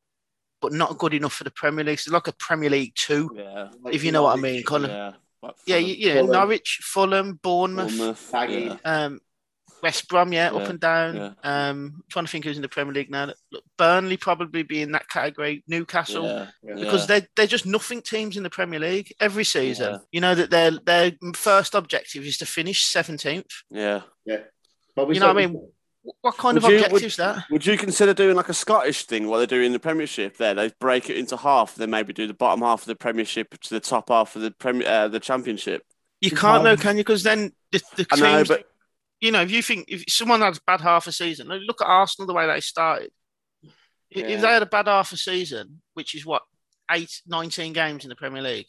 [0.61, 1.99] but not good enough for the Premier League.
[1.99, 4.63] So like a Premier League two, Yeah, Like if you know what I mean.
[4.63, 5.11] Kind of yeah.
[5.43, 6.31] Like yeah, Fulham, you, yeah, Fulham.
[6.31, 8.53] Norwich, Fulham, Bournemouth, Bournemouth, Baggy.
[8.53, 8.75] yeah.
[8.85, 9.19] um,
[9.83, 11.15] West Brom, yeah, up and down.
[11.17, 11.33] yeah.
[11.69, 13.33] Um, trying to think who's in the Premier League now.
[13.51, 15.61] Look, Burnley probably be in that category.
[15.67, 16.23] Newcastle.
[16.23, 16.75] Yeah, Yeah.
[16.75, 17.19] because yeah.
[17.19, 19.91] they're they're just nothing teams in the Premier League every season.
[19.95, 19.97] Yeah.
[20.13, 23.51] You know that their their first objective is to finish seventeenth.
[23.69, 24.03] yeah.
[24.25, 24.43] yeah.
[24.95, 25.71] But we You know what I said- mean?
[26.21, 27.45] What kind of Would you- objective is that?
[27.49, 30.35] Would you consider doing like a Scottish thing while they're doing the Premiership?
[30.37, 31.75] There, they break it into half.
[31.75, 34.51] Then maybe do the bottom half of the Premiership to the top half of the
[34.51, 35.83] Premier, uh, the Championship.
[36.19, 37.03] You can't know, can you?
[37.03, 38.65] Because then the, the I teams, know, but
[39.21, 41.87] you know, if you think if someone has a bad half a season, look at
[41.87, 43.11] Arsenal the way they started.
[44.09, 44.25] Yeah.
[44.27, 46.43] If they had a bad half a season, which is what
[46.91, 48.67] eight, 19 games in the Premier League,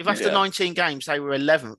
[0.00, 0.32] if after Yeah.
[0.32, 1.78] 19 games they were 11th,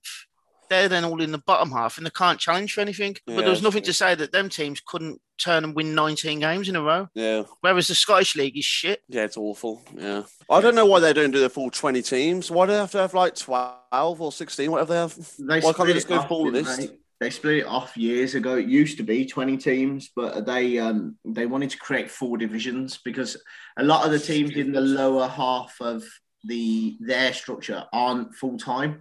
[0.69, 3.15] they're then all in the bottom half and they can't challenge for anything.
[3.25, 6.39] Yeah, but there was nothing to say that them teams couldn't turn and win 19
[6.39, 7.09] games in a row.
[7.13, 7.43] Yeah.
[7.61, 9.01] Whereas the Scottish League is shit.
[9.07, 9.81] Yeah, it's awful.
[9.95, 10.23] Yeah.
[10.49, 12.51] I don't know why they don't do the full 20 teams.
[12.51, 15.15] Why do they have to have like 12 or 16, whatever they have?
[15.37, 16.79] They Why can't split they just it go off, full didn't list?
[16.79, 16.97] They?
[17.19, 18.57] They split it off years ago.
[18.57, 22.99] It used to be 20 teams, but they um, they wanted to create four divisions
[23.03, 23.41] because
[23.77, 26.03] a lot of the teams in the lower half of
[26.43, 28.99] the their structure aren't full time.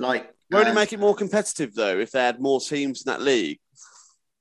[0.00, 3.10] Like Won't it um, make it more competitive though if they had more teams in
[3.10, 3.58] that league?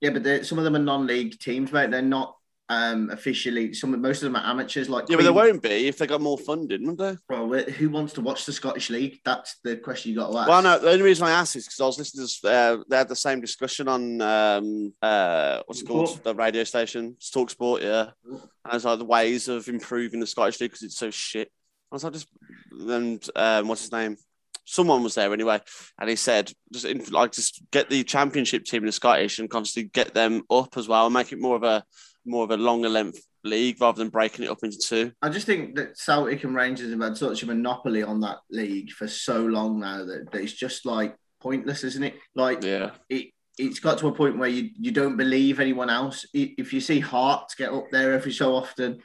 [0.02, 1.92] yeah, but some of them are non-league teams, mate.
[1.92, 2.36] They're not
[2.70, 3.72] um, officially.
[3.74, 4.90] Some most of them are amateurs.
[4.90, 7.18] Like Yeah, but there won't be if they got more funding, wouldn't they?
[7.30, 9.20] Well, who wants to watch the Scottish League?
[9.24, 10.50] That's the question you got to ask.
[10.50, 10.80] Well, no.
[10.80, 13.16] The only reason I asked is because I was listening to uh, they had the
[13.16, 16.24] same discussion on um, uh, what's it called Talk.
[16.24, 18.10] the radio station, it's Talk Sport, yeah.
[18.26, 21.52] And it's like the ways of improving the Scottish League because it's so shit.
[21.92, 22.28] I was like, just
[22.72, 24.18] and um, what's his name?
[24.66, 25.60] Someone was there anyway,
[26.00, 29.50] and he said, just in, like, just get the championship team in the Scottish and
[29.54, 31.84] obviously get them up as well, and make it more of a
[32.26, 35.12] more of a longer length league rather than breaking it up into two.
[35.22, 38.92] I just think that Celtic and Rangers have had such a monopoly on that league
[38.92, 42.16] for so long now that, that it's just like pointless, isn't it?
[42.36, 46.26] Like Yeah, it, it's got to a point where you, you don't believe anyone else.
[46.34, 49.00] If you see Hearts get up there every so often,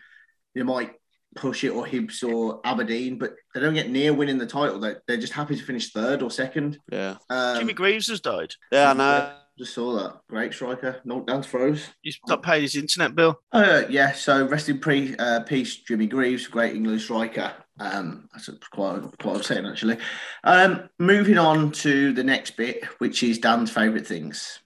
[0.55, 0.93] you might
[1.37, 4.80] push it or Hibs or Aberdeen, but they don't get near winning the title.
[4.80, 6.78] They're, they're just happy to finish third or second.
[6.91, 8.55] yeah, Um, Jimmy Greaves has died.
[8.72, 8.91] yeah.
[8.91, 9.32] I know.
[9.59, 10.20] Just saw that.
[10.28, 11.01] Great striker.
[11.07, 11.87] Knocked down throws.
[12.03, 13.41] He's not paid his internet bill.
[13.53, 17.55] Uh, yeah, so rest in pre, uh, peace, Jimmy Greaves, great English striker.
[17.79, 19.99] Um, that's quite quite upsetting actually.
[20.45, 24.61] Um, moving on to the next bit, which is Dan's favourite things.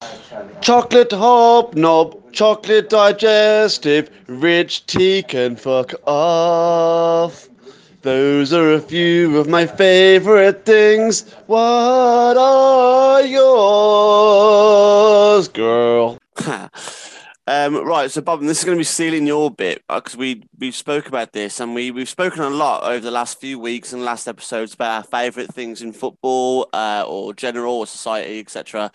[0.61, 7.49] Chocolate hobnob, chocolate digestive, rich tea can fuck off.
[8.03, 11.29] Those are a few of my favorite things.
[11.47, 13.39] What are yours,
[15.49, 16.19] girl?
[17.51, 20.71] um, right, so Bob, this is going to be stealing your bit because we we
[20.71, 24.05] spoke about this and we we've spoken a lot over the last few weeks and
[24.05, 28.93] last episodes about our favourite things in football uh, or general or society, etc.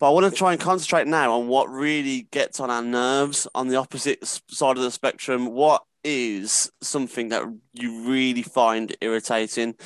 [0.00, 3.46] But I want to try and concentrate now on what really gets on our nerves
[3.54, 5.46] on the opposite side of the spectrum.
[5.46, 9.76] What is something that you really find irritating?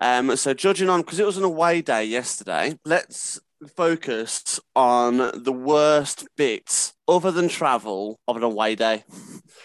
[0.00, 5.52] Um, so, judging on, because it was an away day yesterday, let's focus on the
[5.52, 9.04] worst bits other than travel of an away day.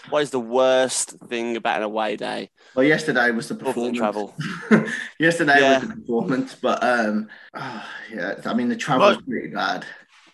[0.09, 3.73] What is the worst thing about an away day Well, yesterday was the other than
[3.73, 3.97] performance.
[3.97, 4.35] travel?
[5.19, 5.79] yesterday Yeah.
[5.79, 9.85] was the performance, but um, ah, yeah, I mean the travel's pretty bad.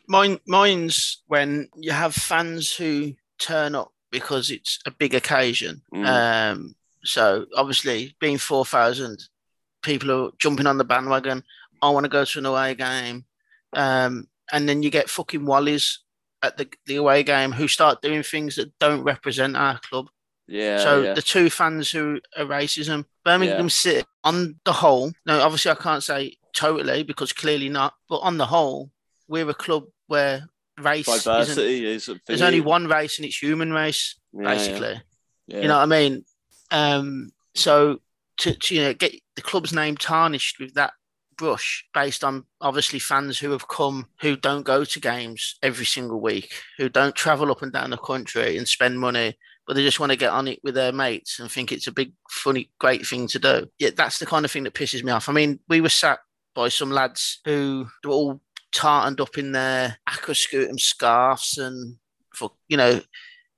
[0.07, 5.81] Mine, mine's when you have fans who turn up because it's a big occasion.
[5.93, 6.05] Mm.
[6.05, 9.23] Um, so obviously, being four thousand
[9.81, 11.43] people are jumping on the bandwagon.
[11.81, 13.25] I want to go to an away game,
[13.73, 15.97] um, and then you get fucking wallies
[16.43, 20.09] at the the away game who start doing things that don't represent our club.
[20.47, 20.77] Yeah.
[20.79, 21.13] so yeah.
[21.13, 23.67] the two fans who are racism, Birmingham Yeah.
[23.69, 28.37] City, on the whole, no, obviously I can't say totally because clearly not, but on
[28.37, 28.91] the whole,
[29.29, 30.49] we're a club where
[30.81, 31.23] race isn't.
[31.33, 35.01] diversity is a There's only one race and it's human race, Yeah, basically.
[35.47, 35.61] yeah.
[35.61, 36.25] You know what I mean?
[36.71, 38.01] Um, so
[38.39, 40.91] to, to you know get the club's name tarnished with that
[41.37, 46.19] brush based on obviously fans who have come who don't go to games every single
[46.19, 49.99] week, who don't travel up and down the country and spend money, but they just
[49.99, 53.05] want to get on it with their mates and think it's a big, funny, great
[53.05, 53.67] thing to do.
[53.79, 55.29] Yeah, that's the kind of thing that pisses me off.
[55.29, 56.19] I mean, we were sat
[56.53, 58.41] by some lads who were all
[58.73, 61.97] tartaned up in their aquascutum scarves and
[62.33, 63.01] for you know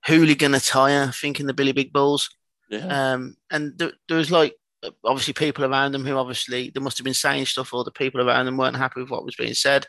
[0.05, 2.29] hooligan attire, thinking the Billy Big Bulls.
[2.69, 3.13] yeah.
[3.13, 4.55] Um, and there, there was like
[5.03, 8.21] obviously people around them who obviously they must have been saying stuff, or the people
[8.21, 9.85] around them weren't happy with what was being said,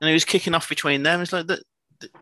[0.00, 1.20] and he was kicking off between them.
[1.20, 1.62] It's like that.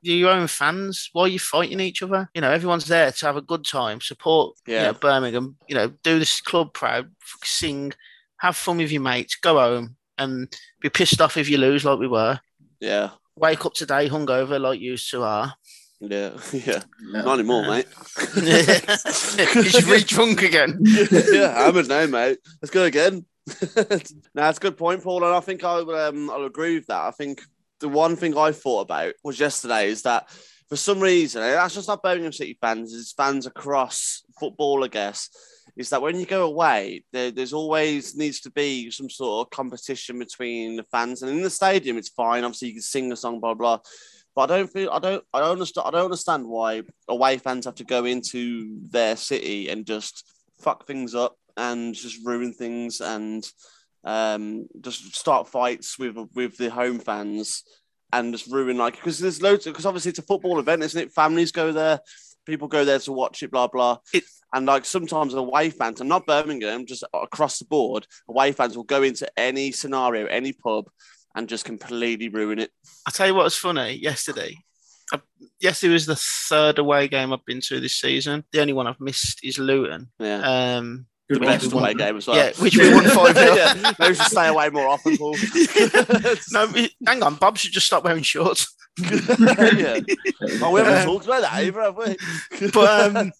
[0.03, 1.09] You're your own fans.
[1.12, 2.29] Why are you fighting each other?
[2.35, 4.83] You know, everyone's there to have a good time, support you Yeah.
[4.87, 5.57] know, Birmingham.
[5.68, 7.12] You know, do this club proud,
[7.45, 7.93] sing,
[8.39, 12.01] have fun with your mates, go home, and be pissed off if you lose, like
[12.01, 12.41] we were.
[12.81, 13.11] yeah.
[13.37, 15.55] Wake up today hungover, like you two are.
[16.01, 16.30] Yeah.
[16.53, 16.82] Yeah.
[17.03, 17.22] Yeah.
[17.22, 17.86] Not anymore, mate.
[18.34, 20.78] He's re drunk again.
[20.82, 22.38] yeah, hammered now, mate.
[22.62, 23.24] Let's go again.
[24.34, 26.86] now, it's a good point, Paul, and I think I will, um, I'll agree with
[26.86, 27.01] that.
[27.01, 27.42] I think
[27.80, 30.28] the one thing I thought about was yesterday is that
[30.68, 34.88] for some reason, and that's just not Birmingham City fans, it's fans across football, I
[34.88, 35.30] guess,
[35.76, 39.51] is that when you go away, there, there's always needs to be some sort of
[39.51, 42.44] competition between the fans, and in the stadium, it's fine.
[42.44, 43.78] Obviously, you can sing a song, blah blah.
[44.39, 47.64] But I don't feel I don't I don't understand I don't understand why away fans
[47.64, 53.01] have to go into their city and just fuck things up and just ruin things
[53.01, 53.45] and
[54.05, 57.64] um, just start fights with with the home fans
[58.12, 61.12] and just ruin like because there's loads because obviously it's a football event, isn't it?
[61.12, 61.99] Families go there,
[62.47, 63.99] people go there to watch it, blah blah.
[64.14, 64.22] It-
[64.55, 68.84] and like sometimes away fans, and not Birmingham, just across the board, away fans will
[68.84, 70.89] go into any scenario, any pub,
[71.35, 72.70] and just completely ruin it.
[73.07, 74.57] I tell you what was funny yesterday.
[75.12, 75.20] I,
[75.61, 78.45] it was the third away game I've been to this season.
[78.53, 80.09] The only one I've missed is Luton.
[80.18, 80.76] Yeah.
[80.76, 81.85] Um, the best good one.
[81.85, 82.37] away game as well.
[82.37, 85.37] yeah, which we won five 0 yeah, maybe we should stay away more often, Paul.
[86.53, 87.35] No, it- hang on.
[87.37, 88.74] Bob should just stop wearing shorts.
[88.99, 90.01] yeah.
[90.62, 92.16] Oh, we haven't Uh, talked about that either, have we?
[92.72, 93.33] But um,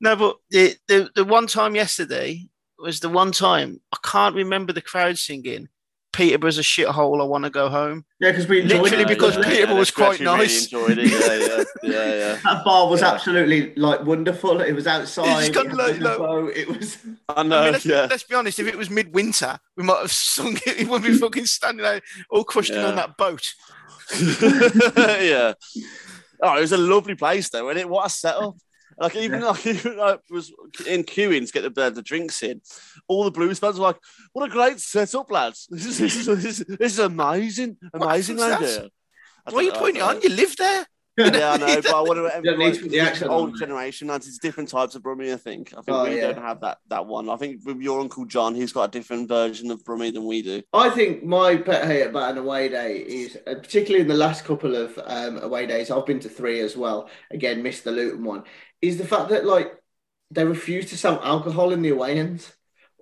[0.00, 2.46] no, but the, the the one time yesterday
[2.78, 5.68] was the one time I can't remember the crowd singing.
[6.12, 7.20] Peterborough's a shithole.
[7.20, 8.04] I want to go home.
[8.20, 9.08] Yeah, because we enjoyed Literally it.
[9.08, 9.42] because Yeah.
[9.44, 10.64] Peterborough was quite actually really nice.
[10.64, 11.06] enjoyed it.
[11.10, 12.38] Yeah, yeah, yeah, yeah.
[12.44, 13.12] That bar was Yeah.
[13.12, 14.60] absolutely like wonderful.
[14.60, 15.40] It was outside.
[15.46, 16.98] It's got it had like- the It was.
[17.28, 17.58] I know.
[17.60, 18.06] I mean, let's, yeah.
[18.10, 18.58] let's be honest.
[18.58, 20.78] If it was midwinter, we might have sung it.
[20.78, 22.00] We wouldn't be fucking standing there
[22.30, 22.86] all crushed Yeah.
[22.86, 23.52] on that boat.
[24.20, 25.54] yeah.
[26.42, 27.88] Oh, it was a lovely place though, wasn't it?
[27.88, 28.56] What a setup.
[28.98, 30.52] Like even like even I was
[30.86, 32.60] in queuing to get the, the drinks in.
[33.08, 33.98] All the Blues fans were like,
[34.32, 35.66] "What a great setup, lads!
[35.70, 38.80] This is this is, this is, this is amazing, amazing What's round that?
[38.80, 38.88] here."
[39.44, 40.20] I Why are you don't know, putting it on?
[40.22, 40.86] You live there.
[41.16, 44.26] Yeah, I know, but I want to don't need to put the old generation lads.
[44.26, 45.32] It's different types of Brummie.
[45.32, 45.72] I think.
[45.72, 46.32] I think Oh, we yeah.
[46.32, 47.28] don't have that that one.
[47.28, 50.42] I think with your uncle John, he's got a different version of Brummie than we
[50.42, 50.62] do.
[50.72, 54.44] I think my pet hate about an away day is, uh, particularly in the last
[54.44, 57.10] couple of um, away days, I've been to three as well.
[57.30, 58.44] Again, missed the Luton one.
[58.80, 59.72] Is the fact that like
[60.30, 62.52] they refuse to sell alcohol in the away ends,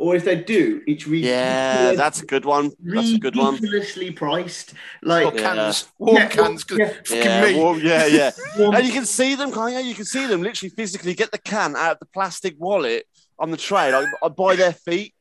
[0.00, 2.72] or if they do, it's Yeah, that's a good one.
[2.82, 3.54] That's a good one.
[3.56, 4.72] ridiculously priced.
[4.72, 5.40] Or Like Yeah.
[5.42, 6.64] cans, warm Yeah, well, cans.
[6.64, 6.92] 'cause yeah.
[7.10, 7.58] Yeah, me.
[7.62, 8.30] well, yeah, yeah.
[8.58, 9.80] warm- And you can see them, can't you?
[9.80, 13.06] You can see them literally physically get the can out of the plastic wallet
[13.38, 15.12] on the tray, like uh, by their feet,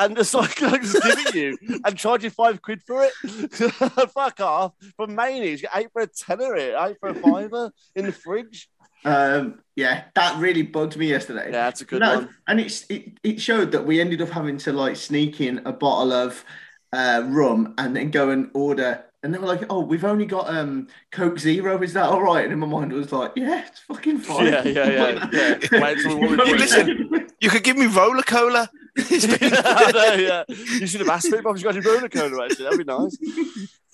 [0.00, 3.12] and just like, like just give it you and charge you five quid for it.
[4.14, 4.72] Fuck off.
[4.96, 8.12] From Mayonnaise, you get eight for a tenner, it, eight for a fiver in the
[8.12, 8.68] fridge.
[9.04, 11.46] Um, yeah, that really bugged me yesterday.
[11.46, 12.28] Yeah, that's a good No, one.
[12.46, 15.72] and it's it, it showed that we ended up having to like sneak in a
[15.72, 16.44] bottle of
[16.92, 19.04] uh, rum and then go and order.
[19.24, 21.80] And they were like, "Oh, we've only got um Coke Zero.
[21.80, 24.46] Is that all right?" And in my mind, it was like, "Yeah, it's fucking fine."
[24.46, 25.58] Yeah, yeah, yeah, yeah.
[25.80, 26.56] Wait till what we Hey, do.
[26.56, 27.28] listen.
[27.42, 28.68] You could give me Rola Cola.
[28.96, 30.44] It's been- I know, yeah.
[30.48, 32.64] You should have asked me if I was going to Rola Cola, actually.
[32.64, 33.16] That'd be nice.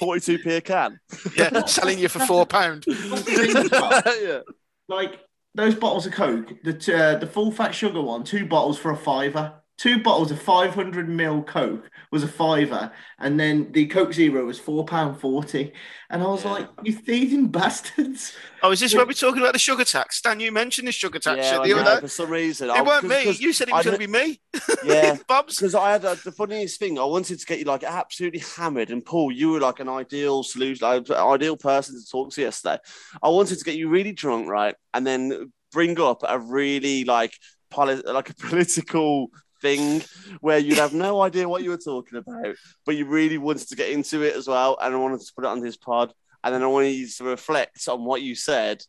[0.03, 1.01] 42p a can.
[1.37, 2.85] yeah, selling you for four pound.
[2.87, 4.41] yeah.
[4.89, 5.21] Like
[5.55, 8.97] those bottles of Coke, the uh, the full fat sugar one, two bottles for a
[8.97, 9.61] fiver.
[9.79, 14.59] Two bottles of 500 ml Coke was a fiver, and then the Coke Zero was
[14.59, 15.73] four pound forty.
[16.11, 16.51] And I was Yeah.
[16.53, 20.17] like, "You thieving bastards!" Oh, is this where we're talking about the sugar tax?
[20.17, 22.01] Stan, you mentioned the sugar tax Yeah, shit I the other know, day.
[22.01, 22.71] for some reason.
[22.71, 23.25] It I- weren't 'cause- me.
[23.25, 24.41] 'cause You said it was going to be me.
[24.85, 25.57] Yeah, Bob's.
[25.57, 26.99] because I had uh, the funniest thing.
[26.99, 30.43] I wanted to get you like absolutely hammered, and Paul, you were like an ideal
[30.43, 32.79] solution, like, ideal person to talk to yesterday.
[33.23, 37.35] I wanted to get you really drunk, right, and then bring up a really like
[37.71, 39.29] poli- like a political
[39.61, 40.03] thing
[40.41, 42.55] where you'd have no idea what you were talking about,
[42.87, 45.45] but you really wanted to get into it as well, and I wanted to put
[45.45, 46.13] it on his pod,
[46.45, 48.83] and then I wanted you to reflect on what you said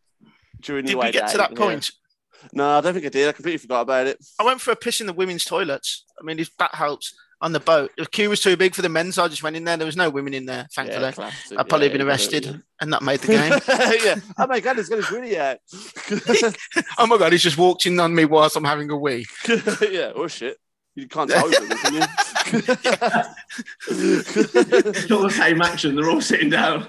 [0.61, 1.37] during the Did the we get to day.
[1.43, 1.57] that Yeah.
[1.57, 1.91] point?
[2.53, 3.27] No, I don't think I did.
[3.27, 4.17] I completely forgot about it.
[4.39, 6.05] I went for a piss in the women's toilets.
[6.19, 7.91] I mean, if that helps on the boat.
[7.97, 9.77] The queue was too big for the men, so I just went in there.
[9.77, 11.05] There was no women in there, thankfully.
[11.05, 11.57] Yeah, classic.
[11.57, 12.53] I'd probably Yeah, been arrested, yeah.
[12.81, 13.27] and that made the
[13.99, 13.99] game.
[14.03, 14.15] yeah.
[14.37, 15.57] Oh my god, it's got his really out.
[16.97, 19.25] oh my god, he's just walked in on me whilst I'm having a wee.
[19.89, 20.11] yeah.
[20.15, 20.57] Oh shit.
[20.95, 22.01] You can't tell them, can you?
[23.87, 25.95] It's all the same action.
[25.95, 26.87] They're all sitting down.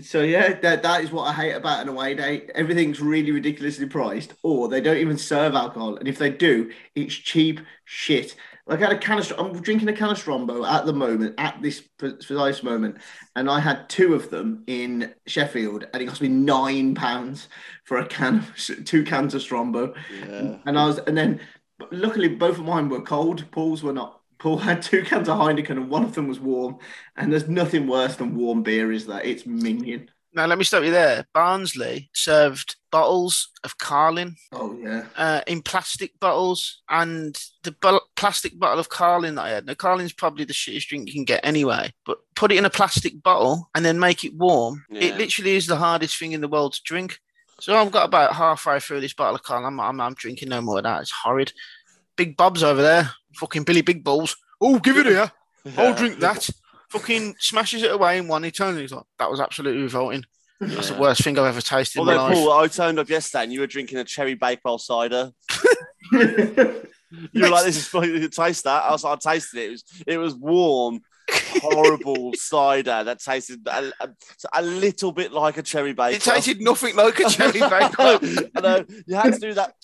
[0.00, 2.48] So yeah, that, that is what I hate about an away day.
[2.54, 7.14] Everything's really ridiculously priced, or they don't even serve alcohol, and if they do, it's
[7.14, 8.34] cheap shit.
[8.66, 11.34] Like I had a can of, I'm drinking a can of Strongbow at the moment,
[11.36, 12.96] at this precise moment,
[13.36, 17.48] and I had two of them in Sheffield, and it cost me nine pounds
[17.84, 19.94] for a can of two cans of Strongbow,
[20.26, 20.56] yeah.
[20.64, 21.40] and I was, and then
[21.90, 23.50] luckily both of mine were cold.
[23.50, 24.20] Paul's were not.
[24.38, 26.78] Paul had two cans of Heineken, and one of them was warm.
[27.16, 29.24] And there's nothing worse than warm beer, is that?
[29.24, 30.08] It's minging.
[30.34, 31.26] Now, let me stop you there.
[31.32, 35.04] Barnsley served bottles of Carling Oh yeah.
[35.16, 39.66] uh, in plastic bottles, and the bu- plastic bottle of Carling that I had.
[39.66, 42.70] Now, Carling's probably the shittest drink you can get anyway, but put it in a
[42.70, 44.84] plastic bottle and then make it warm.
[44.90, 45.02] Yeah.
[45.04, 47.18] It literally is the hardest thing in the world to drink.
[47.60, 49.66] So I've got about halfway through this bottle of Carling.
[49.66, 51.02] I'm, I'm, I'm drinking no more of that.
[51.02, 51.52] It's horrid.
[52.16, 54.36] Big Bob's over there, fucking Billy Big Balls.
[54.60, 55.30] Oh, give it here.
[55.78, 56.48] I'll drink that.
[56.94, 58.44] Fucking smashes it away in one.
[58.44, 60.24] He turns and he's like, that was absolutely revolting.
[60.60, 62.34] That's the worst thing I've ever tasted in my Although life.
[62.44, 65.32] Paul, I turned up yesterday and you were drinking a cherry bakewell cider.
[67.32, 68.28] You were like, "This is funny.
[68.28, 69.66] Taste that." I was like, "I tasted it.
[69.66, 74.08] It was it was warm, horrible cider that tasted a, a,
[74.52, 78.18] a little bit like a cherry bake." It tasted nothing like a cherry I know,
[78.18, 78.50] bake.
[78.56, 78.84] I know.
[79.06, 79.74] You had to do that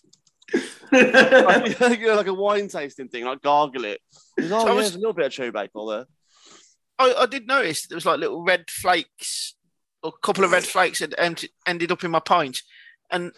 [0.92, 4.00] you know, like a wine tasting thing, like gargle it.
[4.36, 5.70] It was, oh, So I oh, yeah, was- there's a little bit of cherry bake
[5.74, 6.06] there.
[7.00, 9.54] I, I did notice there was like little red flakes,
[10.02, 12.62] or a couple of red flakes had ended up in my pint.
[13.10, 13.32] And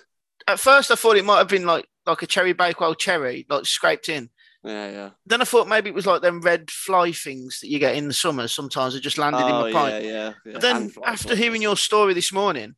[0.47, 3.65] at first I thought it might have been like like a cherry bakewell cherry, like
[3.65, 4.29] scraped in.
[4.65, 5.11] Yeah, yeah.
[5.27, 8.07] Then I thought maybe it was like them red fly things that you get in
[8.09, 8.47] the summer.
[8.49, 10.05] Sometimes it just landed in Oh, my yeah, pint.
[10.05, 10.11] yeah,
[10.45, 10.53] yeah.
[10.53, 11.39] But then after flies.
[11.39, 12.75] hearing your story this morning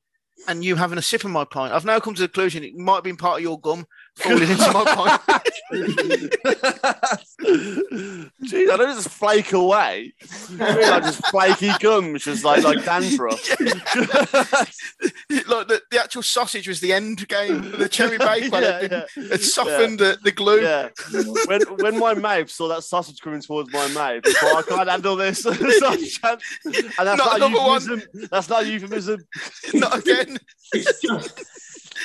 [0.49, 2.75] and you having a sip of my pint, I've now come to the conclusion it
[2.75, 3.87] might have been part of your gum
[4.17, 4.85] falling into my
[5.25, 5.43] pint.
[8.45, 10.15] Jeez, I don't just flake away.
[10.61, 13.49] I mean, like just flaky gum, which is like like dandruff.
[13.61, 14.73] like
[15.69, 17.71] the, the actual sausage was the end game.
[17.73, 20.63] The cherry bakewell yeah, had, been- yeah, had softened the, the glue.
[20.63, 20.89] yeah.
[21.47, 24.89] When when my mouth saw that sausage coming towards my mouth, I oh, I can't
[24.89, 25.45] handle this.
[25.45, 26.41] And that's Not
[27.19, 27.81] not, a another one.
[27.83, 28.29] euphemism.
[28.31, 29.27] That's not a euphemism.
[29.75, 30.39] Not again.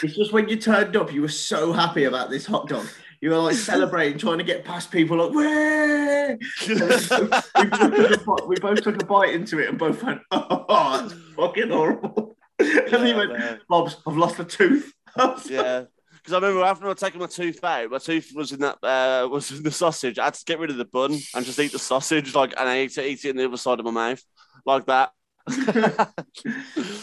[0.03, 2.87] It's just, when you turned up, you were so happy about this hot dog.
[3.21, 6.37] You were like celebrating, trying to get past people, like, way!
[6.67, 10.21] we, both took a bite, we both took a bite into it and both went,
[10.31, 12.37] oh, that's fucking horrible.
[12.59, 13.59] and then he went, man.
[13.67, 14.93] Bob's, I've lost a tooth.
[15.49, 15.85] Yeah.
[16.29, 19.27] Because I remember after I'd taken my tooth out, my tooth was in that uh,
[19.27, 20.19] was in the sausage.
[20.19, 22.69] I had to get rid of the bun and just eat the sausage, like and
[22.69, 24.21] I ate it, eat it in the other side of my mouth,
[24.65, 25.11] like that.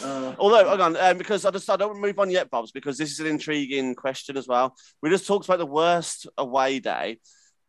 [0.03, 2.97] Uh, Although, hang on, um, because I just I don't move on yet, Bobs, because
[2.97, 4.75] this is an intriguing question as well.
[5.01, 7.19] We just talked about the worst away day.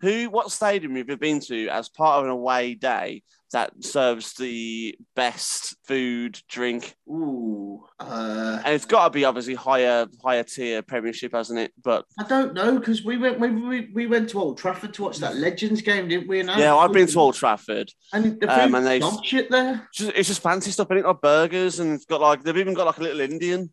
[0.00, 3.22] Who, what stadium have you been to as part of an away day
[3.52, 10.06] that serves the best food, drink, ooh, uh, and it's got to be obviously higher,
[10.22, 11.72] higher tier Premiership, hasn't it?
[11.82, 15.02] But I don't know because we went we, we, we went to Old Trafford to
[15.02, 16.42] watch that Legends game, didn't we?
[16.44, 17.90] Yeah, I've been to Old Trafford.
[18.12, 19.88] and the um, and shit there.
[19.88, 20.88] It's just, it's just fancy stuff.
[20.90, 23.70] I think like burgers and it's got like they've even got like a little Indian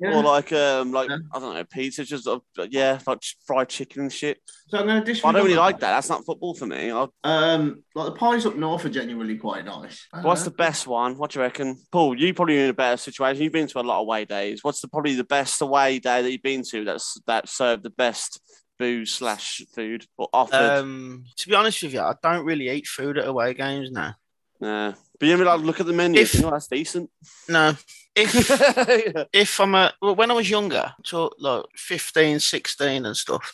[0.00, 0.16] Yeah.
[0.16, 1.18] or like um like Yeah.
[1.34, 2.38] I don't know pizza, just uh,
[2.70, 4.38] yeah, like fried chicken and shit.
[4.68, 5.92] So I'm going to I don't really like that.
[5.92, 6.92] That's not football for me.
[6.92, 10.06] I, Um, like the pies up north are genuinely quite nice.
[10.20, 11.16] What's the best one?
[11.16, 12.18] What do you reckon, Paul?
[12.18, 13.42] You probably in a better situation.
[13.42, 14.62] You've been to a lot of away days.
[14.62, 17.90] What's the probably the best away day that you've been to that's that served the
[17.90, 18.40] best
[18.78, 20.78] booze slash food or offered?
[20.78, 24.14] Um, to be honest with you, I don't really eat food at away games now.
[24.60, 24.92] nah.
[25.18, 26.20] But you ever like look at the menu?
[26.20, 27.10] If- think, oh, that's decent.
[27.48, 27.74] No.
[28.14, 28.34] If
[29.14, 29.24] yeah.
[29.32, 33.52] if I'm a well, when I was younger, so like 15, 16 and stuff,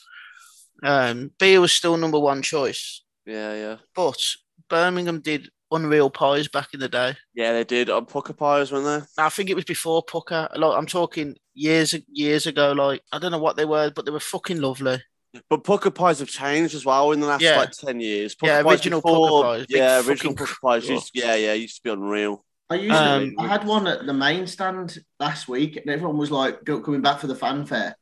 [0.82, 3.02] um, beer was still number one choice.
[3.24, 4.18] yeah, yeah, But
[4.68, 7.14] Birmingham did unreal pies back in the day.
[7.34, 7.52] yeah.
[7.52, 8.84] They did on Pukka pies, weren't
[9.16, 9.22] they?
[9.22, 10.56] I think it was before Pukka.
[10.56, 12.72] Like I'm talking years years ago.
[12.72, 15.02] Like I don't know what they were, but they were fucking lovely.
[15.50, 17.58] But Pukka pies have changed as well in the last Yeah.
[17.58, 18.34] like ten years.
[18.34, 20.88] Pukka Yeah, pies original before- Pukka pies, Yeah, original fucking Pukka pies.
[20.88, 22.44] Used, yeah, yeah, used to be unreal.
[22.70, 26.16] I used to, Um, I had one at the main stand last week, and everyone
[26.16, 27.94] was like go- coming back for the fanfare.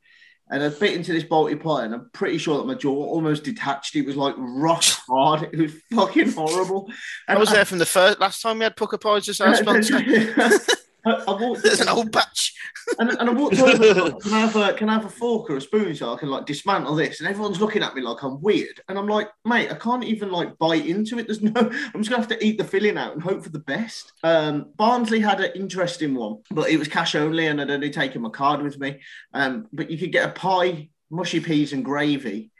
[0.49, 3.43] And I bit into this balti pie, and I'm pretty sure that my jaw almost
[3.43, 3.95] detached.
[3.95, 5.49] It was like rock hard.
[5.51, 6.91] It was fucking horrible.
[7.27, 9.99] I was there from the first last time we had Pukka pies just our sponsor.
[11.05, 12.53] I, I walked, There's an old batch.
[12.99, 14.11] and, and I walked over.
[14.19, 16.29] can I have a can I have a fork or a spoon so I can
[16.29, 17.19] like dismantle this?
[17.19, 18.81] And everyone's looking at me like I'm weird.
[18.87, 21.27] And I'm like, mate, I can't even like bite into it.
[21.27, 21.51] There's no.
[21.55, 24.13] I'm just gonna have to eat the filling out and hope for the best.
[24.23, 28.21] Um, Barnsley had an interesting one, but it was cash only, and I'd only taken
[28.21, 29.01] my card with me.
[29.33, 32.51] Um, but you could get a pie, mushy peas and gravy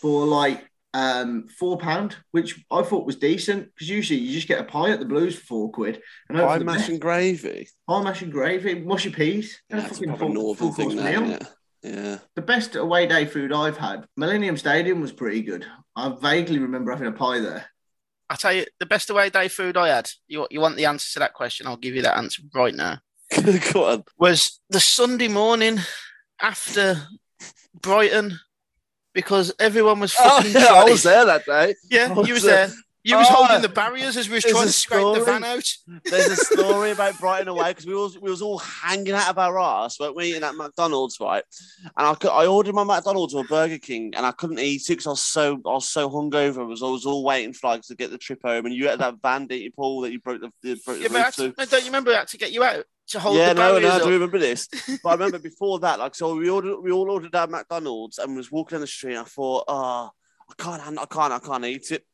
[0.00, 4.60] for like um four pound, which I thought was decent because usually you just get
[4.60, 6.02] a pie at the Blues for four quid.
[6.28, 6.88] And hope for Pie mash best.
[6.90, 7.68] and gravy.
[7.88, 9.60] Pie mash and gravy, mushy peas.
[9.70, 11.38] Yeah, and a fucking full- northern thing, that, meal.
[11.82, 12.18] Yeah.
[12.36, 15.66] The best away day food I've had, Millennium Stadium was pretty good.
[15.96, 17.66] I vaguely remember having a pie there.
[18.30, 20.10] I tell you, the best away day food I had.
[20.28, 21.66] You you want the answer to that question?
[21.66, 22.98] I'll give you that answer right now.
[23.72, 24.04] Go on.
[24.18, 25.78] Was the Sunday morning
[26.40, 27.08] after
[27.80, 28.38] Brighton
[29.12, 30.52] because everyone was Oh, fucking.
[30.52, 31.74] yeah, I was there that day.
[31.90, 32.68] Yeah, was you was there.
[32.68, 32.76] there.
[33.04, 35.68] You was Oh, holding the barriers as we was trying to scrape the van out.
[36.04, 39.38] There's a story about Brighton away because we was we was all hanging out of
[39.38, 41.42] our ass, weren't we, eating at McDonald's, right?
[41.96, 44.88] And I, cou- I ordered my McDonald's or Burger King, and I couldn't eat it
[44.88, 46.58] because I was so I was so hungover.
[46.60, 48.86] I was, I was all waiting for like to get the trip home, and you
[48.88, 51.26] had that van, didn't you, Paul, that you broke the, you broke the Yeah, but
[51.26, 53.48] roof to- no, don't you remember I had to get you out to hold yeah,
[53.48, 54.68] the no, no, I do remember this.
[55.02, 58.36] But I remember before that, like, so we ordered, we all ordered our McDonald's and
[58.36, 59.14] was walking down the street.
[59.14, 60.10] And I thought, oh,
[60.48, 62.06] I can't, I can't, I can't eat it.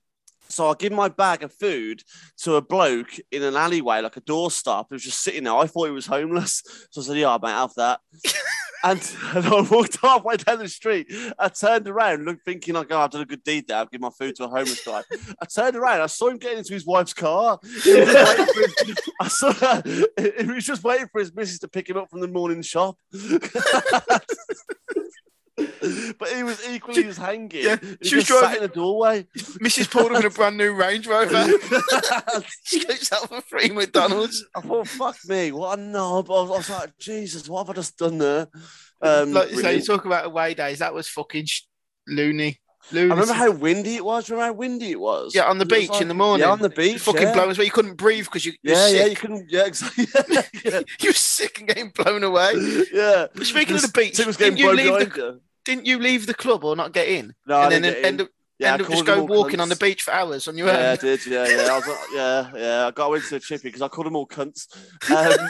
[0.51, 2.03] So I give my bag of food
[2.39, 5.55] to a bloke in an alleyway, like a doorstop, who was just sitting there.
[5.55, 8.01] I thought he was homeless, so I said, "Yeah, I might have that."
[8.85, 9.01] And,
[9.35, 11.13] and I walked halfway down the street.
[11.37, 13.79] I turned around, looked, thinking like, oh, I've done a good deed there.
[13.79, 15.03] I've given my food to a homeless guy.
[15.43, 16.01] I turned around.
[16.01, 17.59] I saw him getting into his wife's car.
[17.83, 21.59] He was just waiting for his- I saw he was just waiting for his missus
[21.61, 22.97] to pick him up from the morning shop.
[26.19, 27.51] but he was equally as hanging.
[27.53, 29.27] Yeah, he she was driving- in the doorway.
[29.37, 29.95] Mrs.
[29.99, 31.47] up in a brand new Range Rover.
[32.65, 34.45] she got herself for free McDonald's.
[34.55, 36.31] I thought, fuck me, what a knob.
[36.31, 38.49] I was, I was like, Jesus, what have I just done there?
[39.01, 40.81] Um, like you say, you talk about away days.
[40.81, 41.63] That was fucking sh-
[42.07, 42.61] loony.
[42.91, 44.31] I remember how windy it was.
[44.31, 45.35] Remember how windy it was?
[45.35, 46.47] Yeah, on the beach like- in the morning.
[46.47, 47.01] Yeah, on the beach.
[47.01, 47.33] fucking yeah.
[47.35, 47.65] blowing well.
[47.65, 49.19] You couldn't breathe because you, you were Yeah, yeah, you sick.
[49.19, 49.51] couldn't.
[49.51, 50.07] Yeah, exactly.
[50.65, 52.53] yeah, you were sick and getting blown away.
[52.93, 53.27] yeah.
[53.35, 55.41] But speaking of the beach, was getting didn't you, blown leave the.
[55.69, 57.35] Didn't you leave the club or not get in?
[57.47, 58.27] No, and then end in.
[58.27, 60.67] up, Yeah, I end up just go walking on the beach for hours on your
[60.67, 60.97] Yeah, I own.
[60.97, 61.27] did.
[61.27, 61.69] Yeah, yeah.
[61.71, 62.87] I was yeah, yeah.
[62.87, 64.67] I got into a chippy because I called them all cunts.
[65.11, 65.49] Um,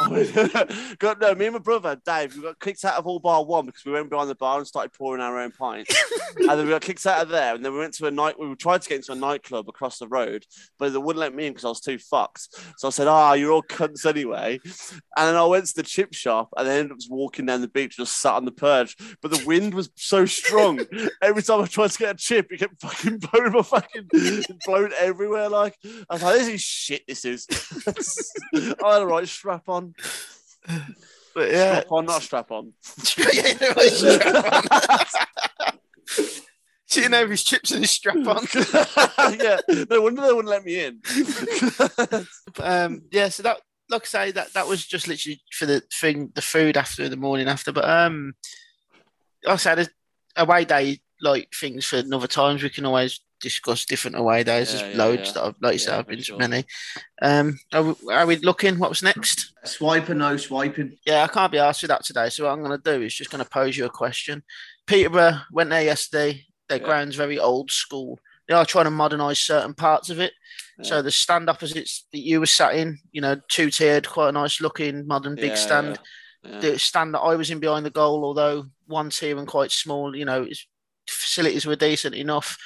[0.98, 1.34] got no.
[1.34, 3.92] Me and my brother Dave, we got kicked out of all bar one because we
[3.92, 5.94] went behind the bar and started pouring our own pints,
[6.36, 7.54] and then we got kicked out of there.
[7.54, 8.38] And then we went to a night.
[8.38, 10.44] We tried to get into a nightclub across the road,
[10.78, 12.48] but they wouldn't let me in because I was too fucked.
[12.76, 14.60] So I said, "Ah, you're all cunts anyway."
[15.16, 17.68] And then I went to the chip shop and then ended up walking down the
[17.68, 18.96] beach, just sat on the perch.
[19.22, 20.80] But the wind was so strong.
[21.22, 24.08] Every time I tried to get a chip, it kept fucking blowing my fucking
[24.66, 25.48] blowing everywhere.
[25.48, 27.02] Like I was like, "This is shit.
[27.06, 27.46] This is."
[28.82, 29.94] I had a right strap on.
[31.34, 32.72] But yeah, Strap on, not strap on.
[33.32, 35.78] yeah, strap on.
[36.86, 38.44] Sitting over his chips and his strap on.
[39.38, 41.00] yeah, no wonder they wouldn't let me in.
[42.58, 46.32] um, yeah, so that, like I say, that that was just literally for the thing,
[46.34, 47.70] the food after the morning after.
[47.70, 48.34] But um,
[49.44, 49.88] like I said,
[50.36, 52.62] away day like things for another times.
[52.62, 54.72] We can always discuss different away days.
[54.72, 55.32] Yeah, There's yeah, loads yeah.
[55.32, 56.64] that I've, like you said, I've for been to many.
[57.22, 58.78] Um, are we, are we looking?
[58.78, 59.52] What was next?
[59.64, 60.96] Swipe or no swiping?
[61.06, 62.28] Yeah, I can't be asked with that today.
[62.28, 64.42] So what I'm going to do is just going to pose you a question.
[64.86, 66.44] Peterborough went there yesterday.
[66.68, 66.84] Their Yeah.
[66.84, 68.18] ground's very old school.
[68.48, 70.32] They are trying to modernise certain parts of it.
[70.82, 74.32] So the stand opposites that you were sat in, you know, two tiered, quite a
[74.32, 75.98] nice looking modern big Yeah, stand.
[76.42, 76.58] yeah.
[76.60, 80.16] The stand that I was in behind the goal, although one tier and quite small,
[80.16, 80.66] you know, its
[81.10, 82.56] facilities were decent enough.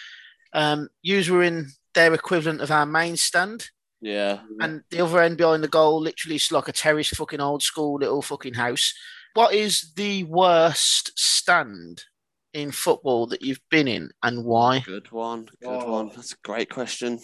[0.53, 3.69] Um, yous were in their equivalent of our main stand,
[4.01, 4.41] Yeah.
[4.61, 7.99] and the other end behind the goal, literally, is like a terrace, fucking old school
[7.99, 8.95] little fucking house.
[9.35, 12.05] What is the worst stand
[12.53, 14.81] in football that you've been in, and why?
[14.81, 15.47] Good one.
[15.61, 15.91] Good Oh.
[15.93, 16.13] one.
[16.15, 17.19] That's a great question.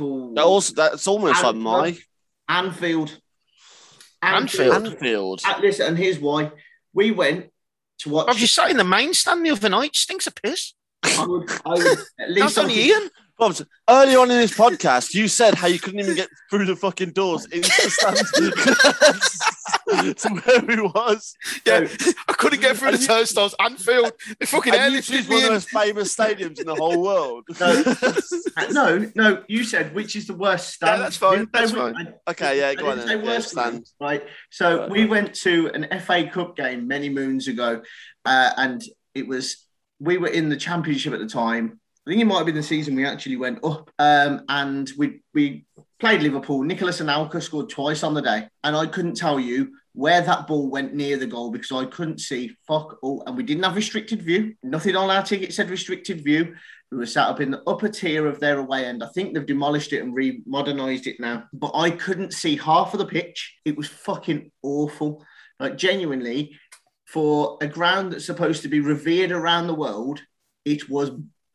[0.00, 0.32] Ooh.
[0.34, 1.98] That also that's almost like my
[2.48, 3.18] Anfield.
[4.22, 4.86] Anfield.
[4.86, 5.40] Anfield.
[5.44, 6.52] Uh, listen, and here's why.
[6.92, 7.50] We went
[8.00, 8.28] to watch.
[8.28, 9.94] Have you sat in the main stand the other night?
[9.96, 10.74] Stinks of piss.
[11.02, 11.86] I would, I would,
[12.20, 13.10] at That's only Ian.
[13.38, 16.74] Bobs, early on in this podcast, you said how you couldn't even get through the
[16.74, 18.18] fucking doors into the stand
[20.14, 21.34] to where we was.
[21.66, 21.86] Yeah,
[22.28, 23.54] I couldn't get through the And you- turnstiles.
[23.58, 26.66] Anfield, they fucking And you airlifted choose me one of the most famous stadiums in
[26.66, 27.44] the whole world.
[28.70, 28.98] No.
[28.98, 29.44] no, no.
[29.48, 30.98] You said which is the worst stand.
[30.98, 32.14] Yeah, that's fine, Didn't that's which- fine.
[32.26, 33.18] I- Okay, yeah, go on didn't then.
[33.24, 33.86] Yeah, worst stand.
[34.00, 34.24] right?
[34.50, 34.90] So Right.
[34.90, 37.82] we went to an FA Cup game many moons ago,
[38.24, 38.82] uh, and
[39.14, 39.64] it was
[40.00, 41.80] we were in the championship at the time.
[42.08, 45.20] I think it might have been the season we actually went up, um, and we
[45.34, 45.66] we
[46.00, 46.62] played Liverpool.
[46.62, 50.46] Nicholas and Anelka scored twice on the day, and I couldn't tell you where that
[50.46, 53.76] ball went near the goal because I couldn't see fuck all, and we didn't have
[53.76, 54.54] restricted view.
[54.62, 56.54] Nothing on our ticket said restricted view.
[56.90, 59.04] We were sat up in the upper tier of their away end.
[59.04, 61.44] I think they've demolished it and re-modernized it now.
[61.52, 63.54] But I couldn't see half of the pitch.
[63.66, 65.22] It was fucking awful.
[65.60, 66.58] Like genuinely,
[67.06, 70.22] for a ground that's supposed to be revered around the world,
[70.64, 71.10] it was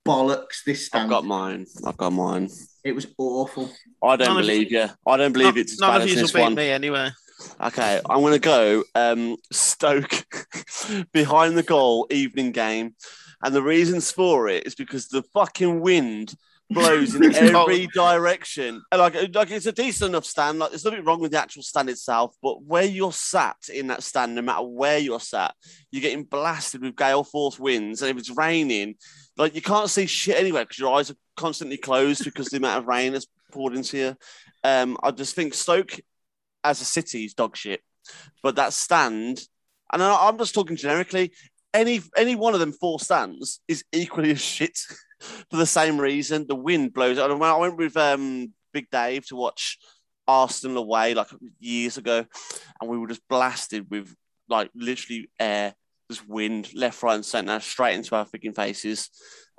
[0.06, 0.64] bollocks.
[0.66, 1.66] This I've got mine.
[1.86, 2.50] I've got mine.
[2.84, 3.70] It was awful.
[4.04, 4.88] I don't None believe you.
[5.08, 6.56] I don't believe None, it's as none bad of as you will this beat one.
[6.56, 7.10] me anyway.
[7.62, 10.26] Okay, I'm gonna go um, Stoke
[11.14, 12.96] behind the goal evening game,
[13.44, 16.36] and the reasons for it is because the fucking wind
[16.70, 18.82] blows in every direction.
[18.92, 20.60] And like, like it's a decent enough stand.
[20.60, 24.04] Like, there's nothing wrong with the actual stand itself, but where you're sat in that
[24.04, 25.54] stand, no matter where you're sat,
[25.92, 28.96] you're getting blasted with gale force winds, and if it's raining,
[29.38, 32.80] like you can't see shit anywhere because your eyes are constantly closed because the amount
[32.80, 34.16] of rain that's poured into you.
[34.64, 36.00] Um, I just think Stoke
[36.64, 37.82] as a city is dog shit,
[38.42, 39.42] but that stand,
[39.92, 41.34] and I'm just talking generically.
[41.74, 44.78] Any any one of them four stands is equally as shit
[45.50, 46.46] for the same reason.
[46.48, 47.18] The wind blows.
[47.18, 49.78] And when I went with um, Big Dave to watch
[50.28, 51.28] Arsenal away like
[51.60, 52.26] years ago,
[52.80, 54.14] and we were just blasted with
[54.50, 55.74] like literally air,
[56.10, 59.10] just wind left, right, and centre straight into our freaking faces.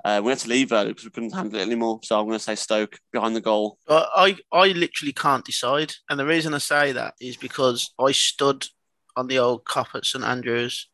[0.03, 1.99] Uh, we had to leave early because we couldn't handle it anymore.
[2.03, 3.79] So I'm going to say Stoke behind the goal.
[3.87, 5.93] But I, I literally can't decide.
[6.09, 8.67] And the reason I say that is because I stood
[9.15, 10.89] on the old Kop at St Andrews,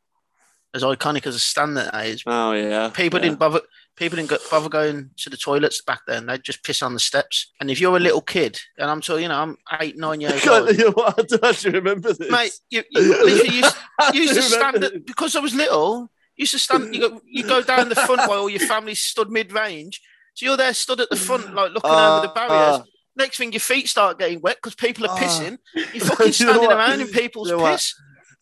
[0.74, 2.24] as iconic as a stand that is.
[2.26, 2.90] Oh yeah.
[2.90, 3.26] People yeah.
[3.26, 3.62] didn't bother.
[4.02, 6.26] People didn't go, bother going to the toilets back then.
[6.26, 7.52] They'd just piss on the steps.
[7.60, 10.48] And if you're a little kid, and I'm talking, you know, I'm eight, nine years
[10.48, 11.04] old, you know?
[11.06, 12.32] I don't actually remember this.
[12.32, 13.76] mate, you, you literally used,
[14.14, 16.10] you used to stand at, because I was little.
[16.36, 16.96] You used to stand.
[16.96, 20.02] You go, you go down the front while all your family stood mid range.
[20.34, 22.88] So you're there, stood at the front, like looking over the Uh, barriers.
[23.16, 25.20] Next thing, your feet start getting wet because people are Ah.
[25.20, 25.60] pissing.
[25.76, 26.76] You're fucking know standing what?
[26.76, 27.94] around in people's You know piss.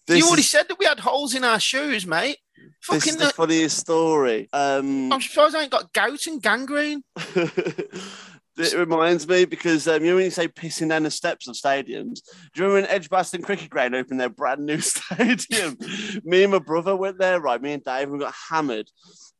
[0.07, 2.37] You already is, said that we had holes in our shoes, mate.
[2.87, 4.49] This is Fucking, the funniest story.
[4.53, 7.03] Um, I'm surprised I ain't got gout and gangrene.
[8.59, 11.55] it reminds me because um, you know when you say pissing down the steps of
[11.55, 12.21] stadiums.
[12.53, 15.77] Do you remember when Edgbaston Cricket Ground opened their brand new stadium?
[16.23, 17.61] me and my brother went there, right?
[17.61, 18.89] Me and Dave, we got hammered.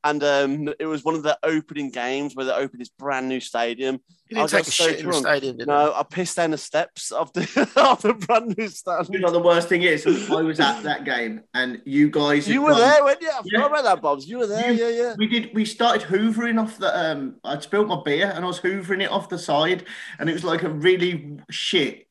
[0.03, 3.41] And um, it was one of the opening games where they opened this brand new
[3.41, 3.99] stadium.
[4.29, 6.37] You I didn't got take a so shit in the stadium, did No, I pissed
[6.37, 7.41] down the steps of the
[7.75, 9.09] of the brand new stand.
[9.11, 12.47] You know, the worst thing is, I was at that game, and you guys.
[12.47, 13.27] You were gone- there, weren't you?
[13.29, 13.61] I Yeah.
[13.63, 14.27] forgot about that, Bobs.
[14.27, 15.15] You were there, You- yeah, yeah.
[15.17, 15.53] We did.
[15.53, 16.97] We started hoovering off the.
[16.97, 19.85] Um, I'd spilled my beer and I was hoovering it off the side,
[20.19, 22.07] and it was like a really shit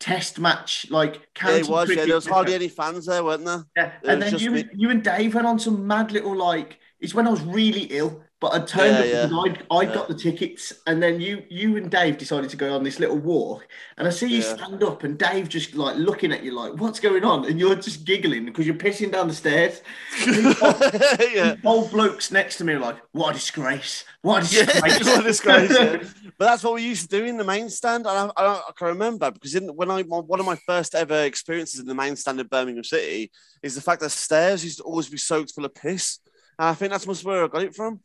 [0.00, 1.88] test match, like Yeah, it was.
[1.90, 3.64] Yeah, there was hardly any fans there, weren't there?
[3.76, 6.78] Yeah, it and then you, me- you and Dave went on some mad little like.
[7.00, 9.38] It's when I was really ill, but I turned Yeah, up yeah.
[9.38, 9.94] I'd, I'd Yeah.
[9.94, 13.16] got the tickets, and then you you and Dave decided to go on this little
[13.18, 16.74] walk, and I see you stand up, and Dave just like looking at you like,
[16.74, 19.80] "What's going on?" And you're just giggling because you're pissing down the stairs.
[21.34, 21.54] yeah.
[21.64, 24.04] Old blokes next to me are like, "What a disgrace!
[24.22, 26.14] What a disgrace!" What a disgrace.
[26.38, 28.06] But that's what we used to do in the main stand.
[28.06, 31.22] And I, I, I can remember because in, when I one of my first ever
[31.24, 34.84] experiences in the main stand of Birmingham City is the fact that stairs used to
[34.84, 36.20] always be soaked full of piss.
[36.58, 38.00] And I think that's must where I got it from.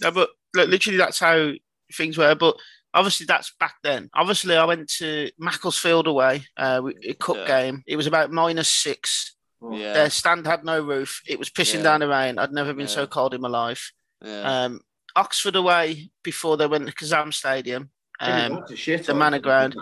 [0.00, 1.52] No, but look, literally, that's how
[1.92, 2.34] things were.
[2.34, 2.56] But
[2.94, 4.08] obviously, that's back then.
[4.14, 7.46] Obviously, I went to Macclesfield away, uh, we- a cup Yeah.
[7.46, 7.82] game.
[7.86, 9.34] It was about minus six.
[9.72, 11.20] Yeah, Their stand had no roof.
[11.26, 11.82] It was pissing Yeah.
[11.82, 12.38] down the rain.
[12.38, 13.92] I'd never been so cold in my life.
[14.24, 14.64] yeah.
[14.64, 14.80] Um,
[15.16, 17.90] Oxford away before they went to Kassam Stadium.
[18.20, 19.18] Um, That's a shit the on.
[19.18, 19.74] manor ground.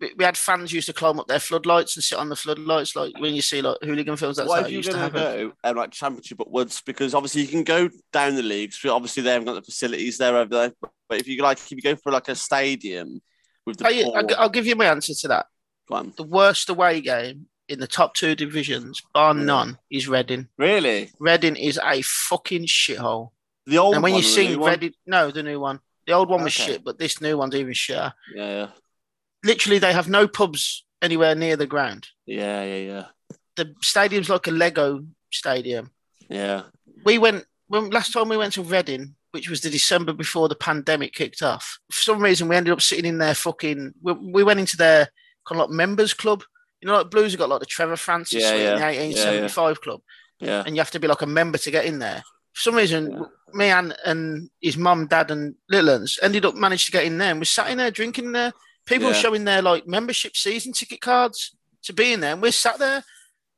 [0.00, 3.18] We, had fans used to climb up their floodlights and sit on the floodlights, like
[3.18, 4.36] when you see like hooligan films.
[4.36, 5.20] That's what how you're used to happen.
[5.20, 6.80] go um, like championship upwards?
[6.82, 10.18] Because obviously you can go down the leagues, but obviously they haven't got the facilities
[10.18, 10.72] there over there.
[11.08, 13.20] But if you like, if you go for like a stadium
[13.66, 15.46] with the you- I'll, I'll give you my answer to that.
[15.88, 16.12] Go on.
[16.16, 19.42] The worst away game in the top two divisions, bar Yeah.
[19.44, 20.48] none, is Reading.
[20.58, 23.30] really Reading is a fucking shithole.
[23.66, 23.94] the old one.
[23.96, 24.60] and when one you sing?
[24.60, 25.80] Reading, no, the new one.
[26.06, 26.72] The old one was Okay.
[26.72, 28.12] shit, but this new one's even shitter.
[28.34, 28.68] Yeah,
[29.44, 32.08] Literally, they have no pubs anywhere near the ground.
[32.26, 33.04] yeah, yeah, yeah,
[33.56, 35.90] The stadium's like a Lego stadium.
[36.28, 36.62] yeah.
[37.04, 40.54] we went when last time we went to Reading, which was the December before the
[40.56, 41.78] pandemic kicked off.
[41.90, 43.92] For some reason, we ended up sitting in their fucking.
[44.02, 45.08] We, we went into their
[45.46, 46.42] kind of like members club.
[46.80, 49.00] You know, like Blues have got like the Trevor Francis Yeah, suite in the yeah.
[49.02, 50.00] 1875 club,
[50.40, 52.22] Yeah, and you have to be like a member to get in there.
[52.54, 53.22] For some reason, Yeah.
[53.52, 57.18] me and and his mum, dad, and little uns ended up managed to get in
[57.18, 58.52] there, and we sat in there drinking there.
[58.88, 59.14] People Yeah.
[59.14, 63.04] showing their like membership season ticket cards to be in there, and we're sat there.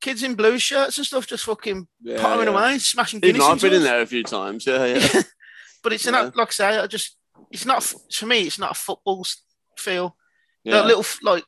[0.01, 2.55] Kids in blue shirts and stuff, just fucking yeah, pottering yeah.
[2.55, 3.49] away, smashing Even Guinness.
[3.49, 4.67] I've been in there a few times.
[4.67, 5.23] Yeah, yeah.
[5.83, 6.79] but it's not like I say.
[6.79, 7.17] I just
[7.51, 8.43] it's not for me.
[8.43, 9.25] It's not a football
[9.79, 10.17] feel.
[10.65, 10.83] Yeah.
[10.83, 11.45] little like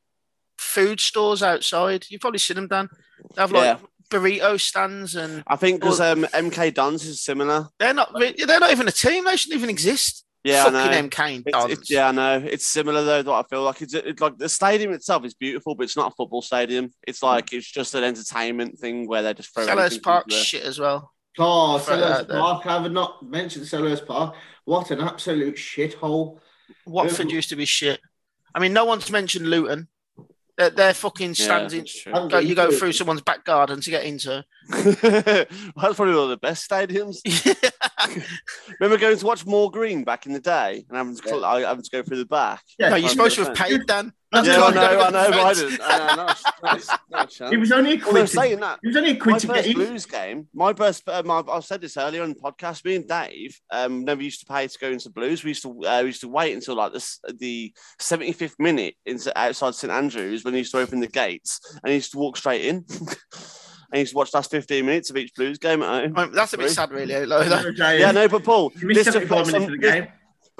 [0.58, 2.06] food stores outside.
[2.08, 2.88] You've probably seen them, Dan.
[3.34, 3.78] They have like
[4.10, 7.68] burrito stands, and I think because um, MK Dons is similar.
[7.78, 8.12] they're not.
[8.18, 9.24] They're not even a team.
[9.24, 10.24] They shouldn't even exist.
[10.44, 11.08] Yeah, I know.
[11.08, 12.42] MK and It's, it's, yeah, I know.
[12.44, 13.22] It's similar though.
[13.22, 16.12] That I feel like it's, it's like the stadium itself is beautiful, but it's not
[16.12, 16.92] a football stadium.
[17.06, 19.66] It's like it's just an entertainment thing where they're just throw.
[19.66, 21.12] Selhurst Park into shit as well.
[21.38, 22.38] Oh, Throw Selhurst out there.
[22.40, 22.66] Park.
[22.66, 24.34] I have not mentioned Selhurst Park.
[24.64, 26.38] What an absolute shithole.
[26.86, 27.36] Watford Yeah.
[27.36, 28.00] used to be shit.
[28.54, 29.88] I mean, no one's mentioned Luton.
[30.62, 31.80] They're, they're fucking Yeah, stands in.
[31.80, 32.12] that's true.
[32.14, 34.44] I'm Go, you go getting through someone's back garden to get into.
[34.70, 37.18] That's probably one of the best stadiums.
[38.80, 41.62] Remember going to watch Moor Green back in the day and having to, cl- I-
[41.62, 42.62] having to go through the back.
[42.78, 44.12] Yeah, no, you're supposed to have paid, Dan.
[44.32, 45.60] That's yeah, I know, I'm know, but I Defence.
[45.60, 45.80] didn't.
[45.84, 47.50] I know, not, not, not a.
[47.52, 48.26] It was only a Although quid.
[48.28, 49.74] To, saying that, it was only a my quid to get first in.
[49.74, 52.82] Blues game, my first, um, I've, I've said this earlier on the podcast.
[52.86, 55.44] Me and Dave um, never used to pay to go into Blues.
[55.44, 58.94] We used to uh, we used to wait until like this the seventy fifth minute
[59.04, 62.18] into outside St Andrews when they used to open the gates, and he used to
[62.18, 62.86] walk straight in.
[63.92, 66.16] and he used to watch the last fifteen minutes of each Blues game at home.
[66.16, 67.26] I mean, that's a bit sad, really.
[67.26, 70.08] Like, Yeah, no, but Paul, You missed this 75 reflects minutes on, of the game.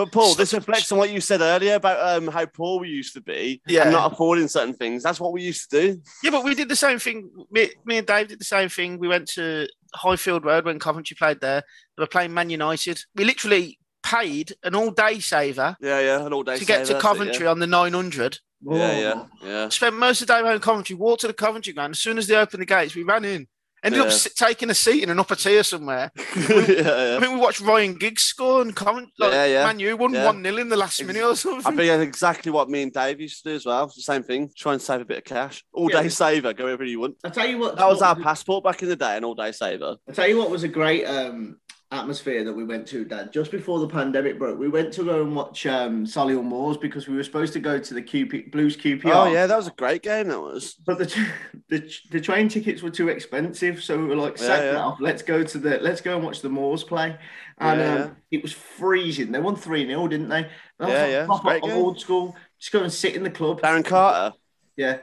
[0.05, 3.15] But Paul, this reflects on what you said earlier about um, how poor we used
[3.15, 3.83] to be Yeah.
[3.83, 5.03] and not affording certain things.
[5.03, 6.03] That's what we used to do.
[6.23, 7.31] Yeah, but we did the same thing.
[7.51, 8.99] Me, me and Dave did the same thing.
[8.99, 11.63] We went to Highfield Road when Coventry played there.
[11.97, 13.03] They were playing Man United.
[13.15, 17.47] We literally paid an all-day saver Yeah, yeah, an all day to get to Coventry
[17.47, 18.39] on the 900
[18.69, 19.69] Yeah, yeah, yeah.
[19.69, 21.93] Spent most of the day around Coventry, walked to the Coventry ground.
[21.93, 23.47] As soon as they opened the gates, we ran in.
[23.85, 24.13] Ended up Yeah.
[24.13, 26.13] sit, taking a seat in an upper tier somewhere.
[26.37, 27.17] yeah, yeah.
[27.17, 29.09] I think we watched Ryan Giggs score and comment.
[29.19, 29.65] Like, Yeah, yeah.
[29.65, 30.27] Man, you won Yeah.
[30.27, 31.67] 1 0 in the last Ex- minute or something.
[31.67, 33.87] I think that's exactly what me and Dave used to do as well.
[33.89, 34.51] The same thing.
[34.57, 35.65] Try and save a bit of cash.
[35.73, 36.03] All Yeah.
[36.03, 37.17] day saver, go wherever you want.
[37.25, 39.35] I tell you what, That was what our passport back in the day, an all
[39.35, 39.97] day saver.
[40.09, 41.59] I tell you what was a great um,
[41.93, 43.33] atmosphere that we went to, Dad.
[43.33, 47.07] Just before the pandemic broke, we went to go and watch um, Solihull Moors because
[47.07, 49.13] we were supposed to go to the QP, Blues QPR.
[49.15, 50.29] Oh yeah, that was a great game.
[50.29, 50.75] That was.
[50.87, 51.27] But the,
[51.69, 54.73] the the train tickets were too expensive, so we were like, Yeah, sack yeah.
[54.73, 54.99] that off.
[55.01, 57.17] Let's go to the let's go and watch the Moors play.
[57.59, 57.99] And Yeah, um,
[58.31, 58.39] yeah.
[58.39, 59.31] it was freezing.
[59.31, 60.43] They won three 0 didn't they?
[60.79, 61.79] That was Yeah, like yeah, game.
[61.79, 62.35] old school.
[62.59, 63.61] Just go and sit in the club.
[63.61, 64.35] Darren Carter.
[64.77, 64.99] Yeah.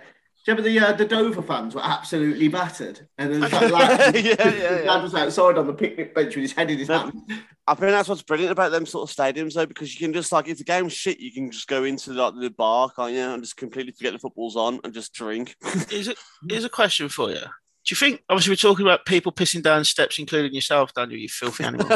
[0.49, 4.15] Do you remember the uh, the Dover fans were absolutely battered, and then that lad,
[4.15, 4.81] Yeah, yeah, yeah.
[4.91, 7.03] lad was outside on the picnic bench with his head in his Yeah.
[7.03, 7.21] hand.
[7.67, 10.31] I think that's what's brilliant about them sort of stadiums, though, because you can just
[10.31, 13.19] like if the game's shit, you can just go into like the bar, can't you,
[13.21, 15.55] and just completely forget the football's on and just drink.
[15.91, 16.15] Is a,
[16.49, 17.35] here's a question for you.
[17.41, 21.29] Do you think, obviously, we're talking about people pissing down steps, including yourself, Daniel, you
[21.29, 21.91] filthy animal.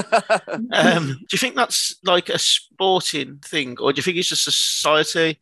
[0.74, 4.48] um, do you think that's like a sporting thing, or do you think it's just
[4.48, 5.40] a society?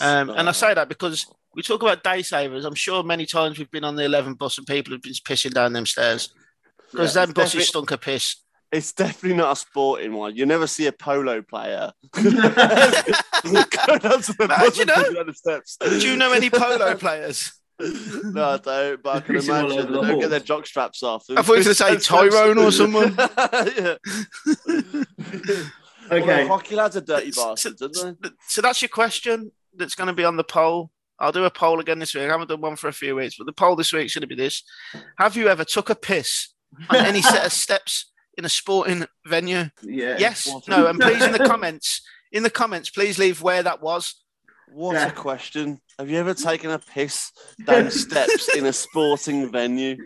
[0.00, 2.64] Um, and I say that because we talk about day savers.
[2.64, 5.52] I'm sure many times we've been on the 11 bus and people have been pissing
[5.52, 6.32] down them stairs
[6.90, 8.36] because Yeah, them buses definitely- stunk of piss.
[8.70, 10.34] It's definitely not a sporting one.
[10.34, 15.34] You never see a polo player go down to the But, bus you know- the
[15.34, 15.76] steps.
[15.76, 17.52] Do you know any polo players?
[17.78, 19.02] no, I don't.
[19.02, 20.20] But I can imagine they the don't hall.
[20.20, 21.24] get their jock straps off.
[21.30, 23.14] I thought you were gonna say Tyrone or someone.
[23.76, 23.96] yeah.
[26.10, 26.26] Okay.
[26.26, 28.28] Well, hockey lads are dirty So, bastards, aren't they?
[28.48, 30.90] so that's your question that's going to be on the poll.
[31.22, 32.24] I'll do a poll again this week.
[32.24, 34.22] I haven't done one for a few weeks, but the poll this week is going
[34.22, 34.62] to be this:
[35.18, 36.48] Have you ever took a piss
[36.90, 39.66] on any set of steps in a sporting venue?
[39.82, 40.16] yeah.
[40.18, 42.02] Yes, no, and please in the comments,
[42.32, 44.16] in the comments, please leave where that was.
[44.74, 45.08] What Yeah.
[45.08, 45.80] a question.
[45.98, 47.30] Have you ever taken a piss
[47.66, 49.96] down steps in a sporting venue?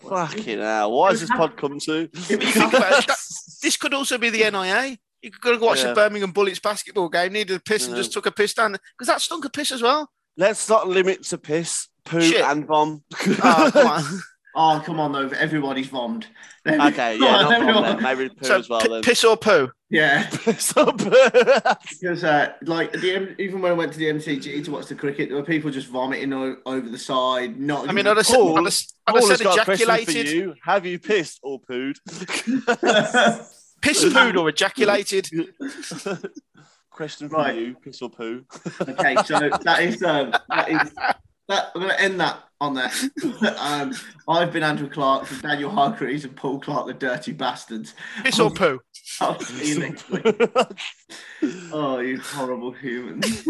[0.00, 0.90] Fucking hell.
[0.92, 2.00] What has this pod come to?
[2.02, 3.18] You think about it, that-
[3.62, 4.98] this could also be the NIA.
[5.22, 5.90] You could go watch Yeah.
[5.90, 9.06] the Birmingham Bullets basketball game, needed a piss and just took a piss down because
[9.06, 10.10] that stunk of piss as well.
[10.36, 12.40] Let's not limit to piss, poo, Shit.
[12.44, 13.02] and bomb.
[13.26, 14.02] Oh, come on.
[14.54, 15.28] Oh, come on, though.
[15.28, 16.24] Everybody's vommed.
[16.66, 17.82] okay, yeah, not bomb everyone.
[17.84, 18.02] then.
[18.02, 19.02] Maybe poo So as well pi- then.
[19.02, 19.70] piss or poo?
[19.90, 20.26] Yeah.
[20.30, 21.10] Piss or poo?
[22.00, 24.94] Because, uh, like, the M- even when I went to the MCG to watch the
[24.94, 27.60] cricket, there were people just vomiting o- over the side.
[27.60, 27.90] Not.
[27.90, 29.64] I mean, I'd have said, Paul- I'd have, I'd have Paul has said got a
[29.66, 30.32] question for ejaculated.
[30.34, 30.54] you.
[30.64, 31.96] Have you pissed or pooed?
[33.82, 35.28] Piss pooed or ejaculated.
[36.92, 37.56] Question for Right.
[37.56, 38.44] you: piss or poo?
[38.82, 40.92] okay, so that is um, that is
[41.48, 41.70] that.
[41.74, 42.94] I'm going to end that on that.
[43.58, 43.92] um,
[44.28, 47.94] I've been Andrew Clark from Daniel Hargreaves and Paul Clark, the dirty bastards.
[48.22, 48.80] Piss or poo.
[49.20, 50.24] I'll see you next week.
[51.72, 53.42] Oh, you horrible humans.